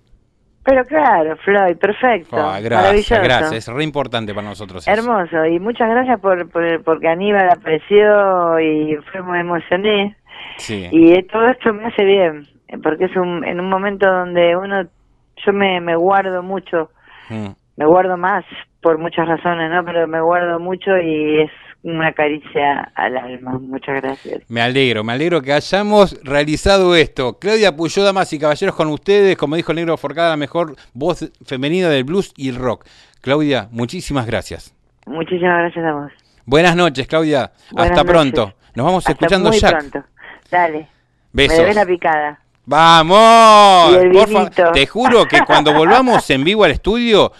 Pero 0.65 0.85
claro, 0.85 1.35
Floyd, 1.43 1.75
perfecto. 1.75 2.37
Gracias, 2.37 2.71
maravilloso. 2.71 3.15
gracias. 3.21 3.67
Es 3.67 3.73
re 3.73 3.83
importante 3.83 4.33
para 4.33 4.47
nosotros. 4.47 4.87
eso. 4.87 4.91
Hermoso. 4.97 5.45
Y 5.45 5.59
muchas 5.59 5.89
gracias 5.89 6.19
por, 6.21 6.49
por 6.49 6.81
porque 6.83 7.09
Aníbal 7.09 7.49
apareció 7.49 8.59
y 8.61 8.95
fue, 9.11 9.21
me 9.23 9.41
emocioné. 9.41 10.15
Sí. 10.57 10.87
Y 10.91 11.21
todo 11.23 11.49
esto 11.49 11.73
me 11.73 11.85
hace 11.87 12.05
bien, 12.05 12.47
porque 12.81 13.05
es 13.05 13.15
un, 13.17 13.43
en 13.43 13.59
un 13.59 13.69
momento 13.69 14.09
donde 14.09 14.55
uno, 14.55 14.87
yo 15.45 15.53
me, 15.53 15.79
me 15.81 15.95
guardo 15.95 16.41
mucho, 16.43 16.89
Mm. 17.29 17.47
me 17.77 17.85
guardo 17.85 18.17
más 18.17 18.43
por 18.81 18.97
muchas 18.97 19.27
razones, 19.27 19.71
¿no? 19.71 19.83
Pero 19.85 20.07
me 20.07 20.19
guardo 20.21 20.59
mucho 20.59 20.91
y 20.97 21.41
es 21.43 21.51
una 21.83 22.11
caricia 22.13 22.91
al 22.95 23.17
alma. 23.17 23.57
Muchas 23.59 24.01
gracias. 24.01 24.49
Me 24.49 24.61
alegro, 24.61 25.03
me 25.03 25.13
alegro 25.13 25.41
que 25.41 25.53
hayamos 25.53 26.19
realizado 26.23 26.95
esto. 26.95 27.39
Claudia 27.39 27.75
Puyó, 27.75 28.03
damas 28.03 28.31
y 28.33 28.39
caballeros, 28.39 28.75
con 28.75 28.87
ustedes, 28.89 29.37
como 29.37 29.55
dijo 29.55 29.71
el 29.71 29.77
negro 29.77 29.95
Forcada, 29.97 30.31
la 30.31 30.37
mejor 30.37 30.75
voz 30.93 31.31
femenina 31.45 31.89
del 31.89 32.03
blues 32.03 32.33
y 32.37 32.49
el 32.49 32.55
rock. 32.55 32.85
Claudia, 33.21 33.67
muchísimas 33.71 34.25
gracias. 34.27 34.75
Muchísimas 35.05 35.59
gracias 35.59 35.85
a 35.85 35.93
vos. 35.93 36.11
Buenas 36.45 36.75
noches, 36.75 37.07
Claudia. 37.07 37.51
Buenas 37.71 37.91
Hasta 37.91 38.03
noches. 38.03 38.11
pronto. 38.11 38.53
Nos 38.75 38.85
vamos 38.85 38.99
Hasta 39.07 39.11
escuchando 39.13 39.49
muy 39.49 39.59
Jack. 39.59 39.71
pronto. 39.89 40.03
Dale. 40.51 40.87
Besos. 41.31 41.55
Me 41.57 41.61
debes 41.63 41.75
la 41.75 41.85
picada. 41.85 42.39
¡Vamos! 42.65 43.97
Porfa, 44.13 44.71
te 44.71 44.87
juro 44.87 45.25
que 45.25 45.41
cuando 45.41 45.73
volvamos 45.77 46.29
en 46.29 46.43
vivo 46.43 46.63
al 46.63 46.71
estudio, 46.71 47.31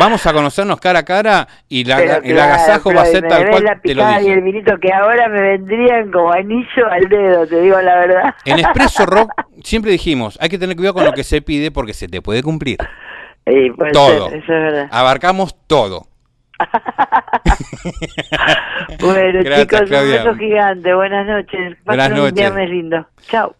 vamos 0.00 0.26
a 0.26 0.32
conocernos 0.32 0.80
cara 0.80 1.00
a 1.00 1.04
cara 1.04 1.46
y 1.68 1.84
la, 1.84 1.96
Pero 1.96 2.14
el 2.16 2.22
claro, 2.34 2.42
agasajo 2.54 2.94
va 2.94 3.02
a 3.02 3.06
ser 3.06 3.28
tal 3.28 3.48
cual 3.50 3.64
la 3.64 3.78
te 3.80 3.94
lo 3.94 4.02
picada 4.02 4.22
y 4.22 4.28
el 4.28 4.36
dije. 4.36 4.40
vinito 4.40 4.78
que 4.80 4.92
ahora 4.92 5.28
me 5.28 5.42
vendrían 5.42 6.10
como 6.10 6.32
anillo 6.32 6.90
al 6.90 7.08
dedo, 7.08 7.46
te 7.46 7.60
digo 7.60 7.80
la 7.82 7.94
verdad. 7.96 8.34
En 8.46 8.58
Expreso 8.58 9.04
Rock 9.06 9.30
siempre 9.62 9.90
dijimos, 9.90 10.38
hay 10.40 10.48
que 10.48 10.58
tener 10.58 10.74
cuidado 10.74 10.94
con 10.94 11.04
lo 11.04 11.12
que 11.12 11.24
se 11.24 11.42
pide 11.42 11.70
porque 11.70 11.92
se 11.92 12.08
te 12.08 12.22
puede 12.22 12.42
cumplir. 12.42 12.78
Sí, 13.46 13.70
puede 13.76 13.92
Todo. 13.92 14.28
ser, 14.30 14.38
eso 14.38 14.52
es 14.54 14.62
verdad. 14.62 14.88
Abarcamos 14.90 15.54
todo. 15.66 16.06
Bueno, 19.00 19.40
Gracias, 19.44 19.68
chicos, 19.68 19.80
Claudia. 19.88 20.16
un 20.22 20.24
beso 20.24 20.34
gigante. 20.38 20.94
Buenas 20.94 21.26
noches. 21.26 21.76
Buenas 21.84 22.08
Pasen 22.08 22.12
un 22.14 22.18
noches. 22.18 22.34
viernes 22.34 22.70
lindo. 22.70 23.06
Chao. 23.28 23.54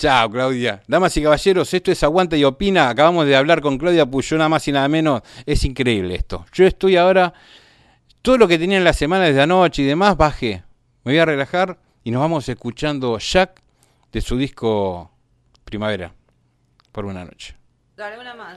Chao, 0.00 0.30
Claudia. 0.30 0.80
Damas 0.88 1.14
y 1.18 1.22
caballeros, 1.22 1.74
esto 1.74 1.92
es 1.92 2.02
Aguanta 2.02 2.34
y 2.34 2.42
Opina. 2.42 2.88
Acabamos 2.88 3.26
de 3.26 3.36
hablar 3.36 3.60
con 3.60 3.76
Claudia 3.76 4.06
Puyó, 4.06 4.38
nada 4.38 4.48
más 4.48 4.66
y 4.66 4.72
nada 4.72 4.88
menos. 4.88 5.20
Es 5.44 5.62
increíble 5.66 6.14
esto. 6.14 6.46
Yo 6.54 6.64
estoy 6.64 6.96
ahora, 6.96 7.34
todo 8.22 8.38
lo 8.38 8.48
que 8.48 8.58
tenía 8.58 8.78
en 8.78 8.84
la 8.84 8.94
semana 8.94 9.26
desde 9.26 9.42
anoche 9.42 9.82
y 9.82 9.84
demás, 9.84 10.16
bajé. 10.16 10.62
Me 11.04 11.12
voy 11.12 11.18
a 11.18 11.26
relajar 11.26 11.78
y 12.02 12.12
nos 12.12 12.22
vamos 12.22 12.48
escuchando 12.48 13.18
Jack 13.18 13.60
de 14.10 14.22
su 14.22 14.38
disco 14.38 15.10
Primavera. 15.64 16.14
Por 16.92 17.04
una 17.04 17.22
noche. 17.22 17.54
Dale 17.94 18.18
una 18.18 18.34
más. 18.34 18.56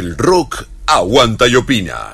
El 0.00 0.16
rock 0.16 0.66
aguanta 0.86 1.46
y 1.46 1.56
opina. 1.56 2.09